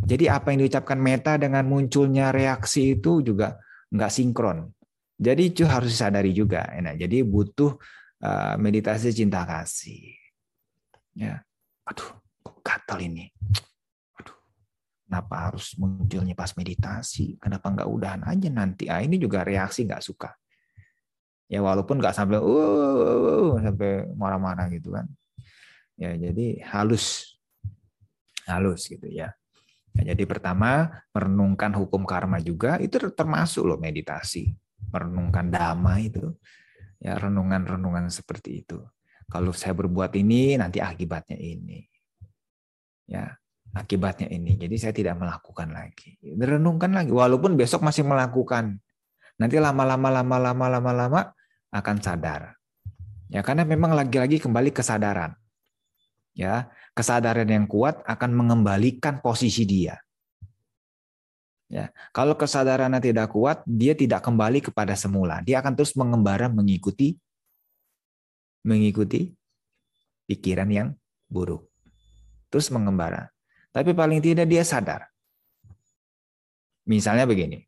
Jadi 0.05 0.29
apa 0.29 0.53
yang 0.53 0.61
diucapkan 0.61 1.01
meta 1.01 1.41
dengan 1.41 1.65
munculnya 1.65 2.29
reaksi 2.29 2.93
itu 2.93 3.25
juga 3.25 3.57
nggak 3.89 4.11
sinkron. 4.13 4.69
Jadi 5.17 5.41
itu 5.49 5.65
harus 5.65 5.89
disadari 5.89 6.37
juga. 6.37 6.69
Nah, 6.77 6.93
jadi 6.93 7.25
butuh 7.25 7.73
uh, 8.21 8.55
meditasi 8.61 9.09
cinta 9.09 9.41
kasih. 9.41 10.13
Ya, 11.17 11.41
aduh, 11.85 12.09
kok 12.41 12.57
gatal 12.65 12.99
ini. 13.01 13.29
Kenapa 15.05 15.47
harus 15.47 15.77
munculnya 15.77 16.33
pas 16.33 16.49
meditasi? 16.57 17.37
Kenapa 17.37 17.69
nggak 17.69 17.87
udahan 17.87 18.25
aja 18.25 18.49
nanti? 18.49 18.89
Ah, 18.89 19.05
ini 19.05 19.21
juga 19.21 19.45
reaksi 19.45 19.85
nggak 19.85 20.01
suka. 20.01 20.33
Ya 21.45 21.61
walaupun 21.61 22.01
nggak 22.01 22.17
sampai 22.17 22.41
uh, 22.41 22.49
uh, 22.49 23.53
uh, 23.53 23.53
sampai 23.61 24.09
marah-marah 24.17 24.65
gitu 24.73 24.97
kan. 24.97 25.05
Ya 25.93 26.17
jadi 26.17 26.57
halus, 26.73 27.37
halus 28.49 28.89
gitu 28.89 29.05
ya. 29.05 29.29
ya. 29.93 30.01
Jadi 30.09 30.25
pertama 30.25 30.89
merenungkan 31.13 31.69
hukum 31.77 32.01
karma 32.01 32.41
juga 32.41 32.81
itu 32.81 32.97
termasuk 33.13 33.61
loh 33.61 33.77
meditasi. 33.77 34.57
Merenungkan 34.89 35.53
dhamma 35.53 36.01
itu, 36.01 36.33
ya 36.97 37.13
renungan-renungan 37.21 38.09
seperti 38.09 38.65
itu. 38.65 38.81
Kalau 39.25 39.51
saya 39.51 39.73
berbuat 39.73 40.13
ini 40.15 40.55
nanti 40.55 40.77
akibatnya 40.79 41.37
ini. 41.37 41.81
Ya, 43.09 43.37
akibatnya 43.73 44.29
ini. 44.29 44.57
Jadi 44.57 44.75
saya 44.77 44.93
tidak 44.93 45.17
melakukan 45.17 45.73
lagi. 45.73 46.17
Renungkan 46.21 46.93
lagi. 46.93 47.09
Walaupun 47.09 47.57
besok 47.57 47.81
masih 47.81 48.05
melakukan. 48.05 48.77
Nanti 49.35 49.59
lama-lama, 49.59 50.09
lama-lama, 50.21 50.65
lama-lama 50.79 51.21
akan 51.73 51.97
sadar. 51.99 52.55
Ya, 53.27 53.41
karena 53.41 53.65
memang 53.65 53.91
lagi-lagi 53.97 54.39
kembali 54.39 54.69
kesadaran. 54.71 55.33
Ya, 56.35 56.69
kesadaran 56.93 57.47
yang 57.47 57.65
kuat 57.65 57.99
akan 58.05 58.31
mengembalikan 58.31 59.19
posisi 59.19 59.65
dia. 59.65 59.97
Ya, 61.65 61.89
kalau 62.13 62.37
kesadarannya 62.37 63.01
tidak 63.01 63.33
kuat, 63.33 63.65
dia 63.65 63.97
tidak 63.97 64.21
kembali 64.21 64.61
kepada 64.61 64.93
semula. 64.93 65.41
Dia 65.41 65.65
akan 65.65 65.73
terus 65.73 65.97
mengembara 65.97 66.45
mengikuti 66.45 67.17
mengikuti 68.65 69.29
pikiran 70.25 70.67
yang 70.73 70.87
buruk. 71.29 71.69
Terus 72.49 72.73
mengembara. 72.73 73.29
Tapi 73.69 73.93
paling 73.93 74.19
tidak 74.19 74.49
dia 74.49 74.65
sadar. 74.65 75.05
Misalnya 76.89 77.29
begini. 77.29 77.61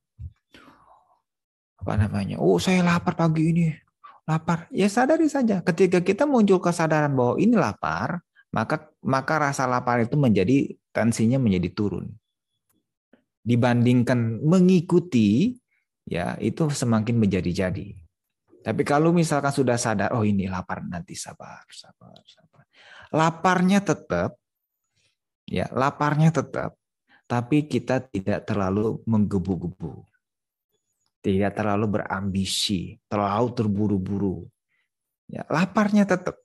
Apa 1.78 1.94
namanya? 1.94 2.42
Oh, 2.42 2.58
saya 2.58 2.82
lapar 2.82 3.14
pagi 3.14 3.54
ini. 3.54 3.68
Lapar. 4.26 4.66
Ya 4.74 4.90
sadari 4.90 5.30
saja. 5.30 5.62
Ketika 5.62 6.02
kita 6.02 6.26
muncul 6.26 6.58
kesadaran 6.58 7.14
bahwa 7.14 7.38
ini 7.38 7.54
lapar, 7.54 8.26
maka 8.50 8.90
maka 9.06 9.36
rasa 9.38 9.70
lapar 9.70 10.02
itu 10.02 10.18
menjadi 10.18 10.74
tensinya 10.90 11.38
menjadi 11.38 11.70
turun. 11.74 12.10
Dibandingkan 13.46 14.44
mengikuti 14.44 15.56
ya 16.08 16.36
itu 16.40 16.68
semakin 16.68 17.16
menjadi-jadi. 17.20 18.07
Tapi 18.68 18.84
kalau 18.84 19.16
misalkan 19.16 19.56
sudah 19.56 19.80
sadar, 19.80 20.12
oh 20.12 20.28
ini 20.28 20.52
lapar 20.52 20.84
nanti 20.84 21.16
sabar, 21.16 21.64
sabar, 21.72 22.20
sabar. 22.28 22.68
Laparnya 23.16 23.80
tetap, 23.80 24.36
Ya, 25.48 25.72
laparnya 25.72 26.28
tetap, 26.36 26.76
tapi 27.24 27.72
kita 27.72 28.04
tidak 28.04 28.44
terlalu 28.44 29.00
menggebu-gebu. 29.08 30.04
Tidak 31.24 31.52
terlalu 31.56 32.00
berambisi, 32.00 33.00
terlalu 33.08 33.56
terburu-buru. 33.56 34.44
Ya, 35.32 35.48
laparnya 35.48 36.04
tetap. 36.04 36.36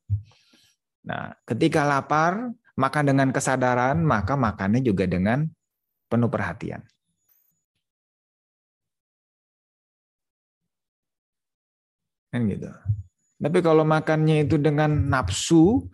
Nah, 1.03 1.35
ketika 1.43 1.83
lapar, 1.83 2.55
maka 2.79 3.03
dengan 3.03 3.35
kesadaran, 3.35 3.99
maka 4.07 4.39
makannya 4.39 4.87
juga 4.87 5.11
dengan 5.11 5.51
penuh 6.07 6.31
perhatian. 6.31 6.87
Kan 12.33 12.49
gitu. 12.49 12.73
Tapi 13.43 13.59
kalau 13.61 13.85
makannya 13.85 14.49
itu 14.49 14.57
dengan 14.57 14.89
nafsu, 14.89 15.85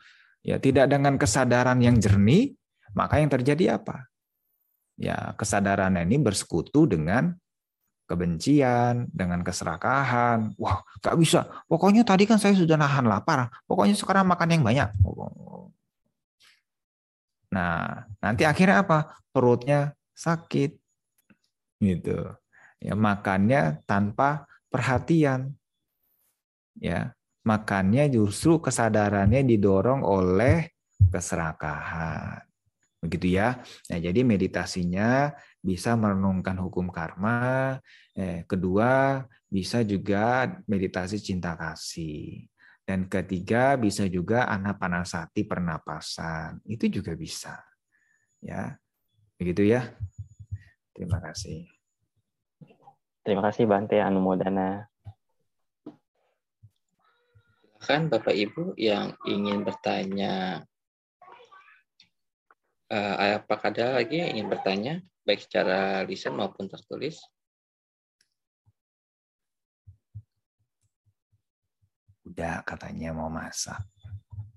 ya 0.46 0.62
tidak 0.62 0.86
dengan 0.86 1.18
kesadaran 1.18 1.82
yang 1.82 1.98
jernih, 1.98 2.54
maka 2.94 3.18
yang 3.18 3.28
terjadi 3.28 3.80
apa? 3.82 4.06
Ya, 4.98 5.34
kesadaran 5.34 5.98
ini 5.98 6.18
bersekutu 6.22 6.86
dengan 6.86 7.34
kebencian, 8.08 9.06
dengan 9.12 9.44
keserakahan. 9.44 10.56
Wah, 10.56 10.80
gak 11.04 11.16
bisa. 11.20 11.46
Pokoknya 11.68 12.02
tadi 12.02 12.24
kan 12.24 12.40
saya 12.40 12.56
sudah 12.56 12.80
nahan 12.80 13.04
lapar. 13.04 13.52
Pokoknya 13.68 13.94
sekarang 13.94 14.24
makan 14.26 14.48
yang 14.58 14.64
banyak. 14.64 14.88
Nah, 17.52 18.08
nanti 18.18 18.48
akhirnya 18.48 18.82
apa? 18.82 19.20
Perutnya 19.30 19.92
sakit. 20.16 20.74
Gitu. 21.78 22.18
Ya, 22.82 22.94
makannya 22.96 23.84
tanpa 23.84 24.48
perhatian. 24.72 25.54
Ya, 26.78 27.12
makannya 27.42 28.06
justru 28.10 28.62
kesadarannya 28.62 29.42
didorong 29.42 30.06
oleh 30.06 30.70
keserakahan. 31.10 32.48
Begitu 32.98 33.38
ya. 33.38 33.62
Nah, 33.90 33.98
jadi 34.02 34.26
meditasinya 34.26 35.30
bisa 35.62 35.94
merenungkan 35.94 36.58
hukum 36.58 36.90
karma. 36.90 37.78
Eh, 38.18 38.42
kedua, 38.42 39.22
bisa 39.46 39.86
juga 39.86 40.50
meditasi 40.66 41.22
cinta 41.22 41.54
kasih. 41.54 42.50
Dan 42.82 43.06
ketiga, 43.06 43.78
bisa 43.78 44.08
juga 44.10 44.50
anapanasati 44.50 45.46
pernapasan. 45.46 46.58
Itu 46.66 46.90
juga 46.90 47.14
bisa. 47.14 47.54
Ya. 48.42 48.74
Begitu 49.38 49.70
ya. 49.70 49.94
Terima 50.90 51.22
kasih. 51.22 51.70
Terima 53.22 53.44
kasih 53.46 53.68
Bante 53.70 54.02
Anumodana. 54.02 54.90
Silakan 57.88 58.12
Bapak 58.12 58.36
Ibu 58.36 58.76
yang 58.76 59.16
ingin 59.24 59.64
bertanya 59.64 60.60
Uh, 62.88 63.36
apakah 63.36 63.68
ada 63.68 64.00
lagi 64.00 64.16
yang 64.16 64.32
ingin 64.32 64.48
bertanya, 64.48 64.94
baik 65.28 65.44
secara 65.44 66.04
lisan 66.08 66.32
maupun 66.36 66.72
tertulis? 66.72 67.20
Udah 72.24 72.64
katanya 72.64 73.12
mau 73.12 73.28
masak. 73.28 73.76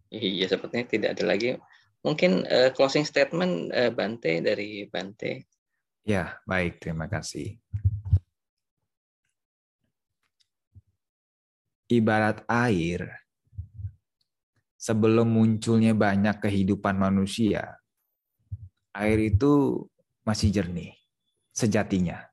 Iya, 0.08 0.48
sepertinya 0.48 0.88
tidak 0.88 1.20
ada 1.20 1.24
lagi. 1.28 1.60
Mungkin 2.08 2.48
uh, 2.48 2.72
closing 2.72 3.04
statement 3.04 3.76
uh, 3.76 3.92
Bante 3.92 4.40
dari 4.40 4.88
Bante. 4.88 5.52
Ya, 6.08 6.40
baik. 6.48 6.80
Terima 6.80 7.12
kasih. 7.12 7.60
Ibarat 11.92 12.48
air, 12.48 13.21
sebelum 14.82 15.30
munculnya 15.30 15.94
banyak 15.94 16.42
kehidupan 16.42 16.98
manusia, 16.98 17.78
air 18.98 19.20
itu 19.22 19.86
masih 20.26 20.50
jernih 20.50 20.98
sejatinya. 21.54 22.26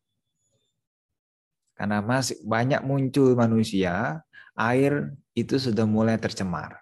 Karena 1.77 2.01
masih 2.01 2.41
banyak 2.43 2.81
muncul 2.83 3.37
manusia, 3.37 4.25
air 4.57 5.13
itu 5.37 5.61
sudah 5.61 5.85
mulai 5.85 6.17
tercemar. 6.17 6.81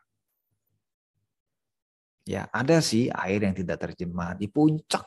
Ya, 2.26 2.48
ada 2.50 2.80
sih 2.80 3.10
air 3.12 3.42
yang 3.42 3.54
tidak 3.54 3.82
tercemar 3.82 4.38
di 4.38 4.48
puncak. 4.48 5.04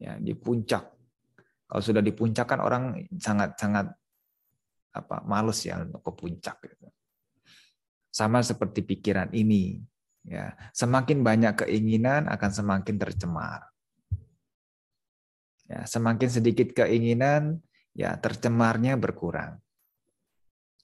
Ya, 0.00 0.16
di 0.18 0.32
puncak. 0.32 0.84
Kalau 1.68 1.82
sudah 1.84 2.00
di 2.00 2.10
puncak 2.16 2.48
kan 2.48 2.60
orang 2.64 3.04
sangat-sangat 3.20 3.92
apa 4.96 5.16
males 5.28 5.60
ya 5.62 5.84
ke 5.84 6.12
puncak 6.16 6.56
gitu. 6.64 6.88
Sama 8.18 8.42
seperti 8.42 8.82
pikiran 8.82 9.30
ini. 9.30 9.78
Ya, 10.26 10.58
semakin 10.74 11.22
banyak 11.22 11.62
keinginan 11.62 12.26
akan 12.26 12.50
semakin 12.50 12.98
tercemar. 12.98 13.70
Ya, 15.70 15.86
semakin 15.86 16.26
sedikit 16.26 16.74
keinginan, 16.74 17.62
ya 17.94 18.18
tercemarnya 18.18 18.98
berkurang. 18.98 19.62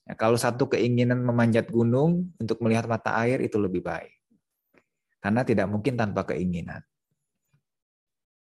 Ya, 0.07 0.14
kalau 0.14 0.39
satu 0.39 0.70
keinginan 0.70 1.26
memanjat 1.26 1.74
gunung 1.74 2.30
untuk 2.39 2.62
melihat 2.62 2.87
mata 2.87 3.18
air 3.18 3.43
itu 3.43 3.59
lebih 3.59 3.82
baik. 3.82 4.14
Karena 5.18 5.43
tidak 5.43 5.66
mungkin 5.66 5.99
tanpa 5.99 6.22
keinginan. 6.30 6.87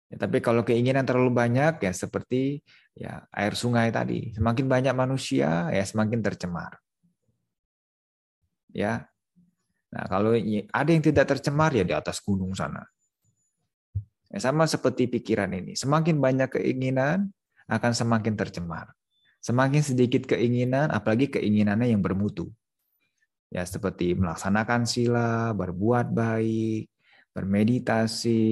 Ya, 0.09 0.17
tapi 0.17 0.41
kalau 0.41 0.65
keinginan 0.65 1.05
terlalu 1.05 1.29
banyak 1.29 1.77
ya 1.85 1.93
seperti 1.93 2.65
ya 2.97 3.21
air 3.29 3.53
sungai 3.53 3.93
tadi, 3.93 4.33
semakin 4.33 4.65
banyak 4.65 4.97
manusia 4.97 5.69
ya 5.69 5.85
semakin 5.85 6.25
tercemar. 6.25 6.81
Ya, 8.69 9.09
Nah, 9.89 10.05
kalau 10.05 10.37
ada 10.69 10.89
yang 10.89 11.01
tidak 11.01 11.25
tercemar 11.25 11.73
ya 11.73 11.81
di 11.81 11.93
atas 11.97 12.21
gunung 12.21 12.53
sana. 12.53 12.85
Ya, 14.29 14.37
sama 14.37 14.69
seperti 14.69 15.09
pikiran 15.09 15.49
ini. 15.49 15.73
Semakin 15.73 16.21
banyak 16.21 16.61
keinginan 16.61 17.33
akan 17.65 17.91
semakin 17.97 18.37
tercemar. 18.37 18.93
Semakin 19.41 19.81
sedikit 19.81 20.29
keinginan, 20.29 20.93
apalagi 20.93 21.33
keinginannya 21.33 21.89
yang 21.89 22.05
bermutu. 22.05 22.53
Ya, 23.49 23.65
seperti 23.65 24.13
melaksanakan 24.13 24.85
sila, 24.85 25.57
berbuat 25.57 26.13
baik, 26.13 26.85
bermeditasi, 27.33 28.45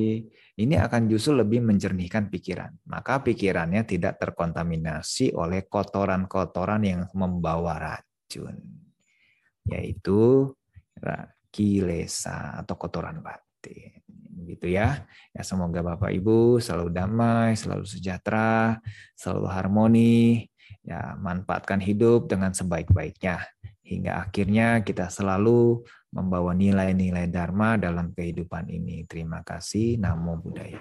ini 0.58 0.74
akan 0.74 1.06
justru 1.06 1.38
lebih 1.38 1.62
menjernihkan 1.62 2.34
pikiran. 2.34 2.74
Maka 2.90 3.22
pikirannya 3.22 3.86
tidak 3.86 4.18
terkontaminasi 4.18 5.38
oleh 5.38 5.70
kotoran-kotoran 5.70 6.82
yang 6.82 7.06
membawa 7.14 7.78
racun. 7.78 8.87
Yaitu 9.68 10.52
kilesa 11.52 12.58
atau 12.60 12.76
kotoran 12.80 13.20
batin. 13.22 14.00
Begitu 14.38 14.80
ya. 14.80 15.04
Ya 15.36 15.42
semoga 15.44 15.84
Bapak 15.84 16.14
Ibu 16.14 16.64
selalu 16.64 16.90
damai, 16.94 17.60
selalu 17.60 17.84
sejahtera, 17.84 18.80
selalu 19.18 19.48
harmoni, 19.52 20.48
ya 20.88 21.20
manfaatkan 21.20 21.84
hidup 21.84 22.32
dengan 22.32 22.56
sebaik-baiknya 22.56 23.44
hingga 23.84 24.24
akhirnya 24.24 24.84
kita 24.84 25.12
selalu 25.12 25.84
membawa 26.12 26.56
nilai-nilai 26.56 27.28
dharma 27.28 27.76
dalam 27.76 28.12
kehidupan 28.16 28.68
ini. 28.72 29.04
Terima 29.04 29.44
kasih. 29.44 30.00
Namo 30.00 30.40
Buddhaya. 30.40 30.80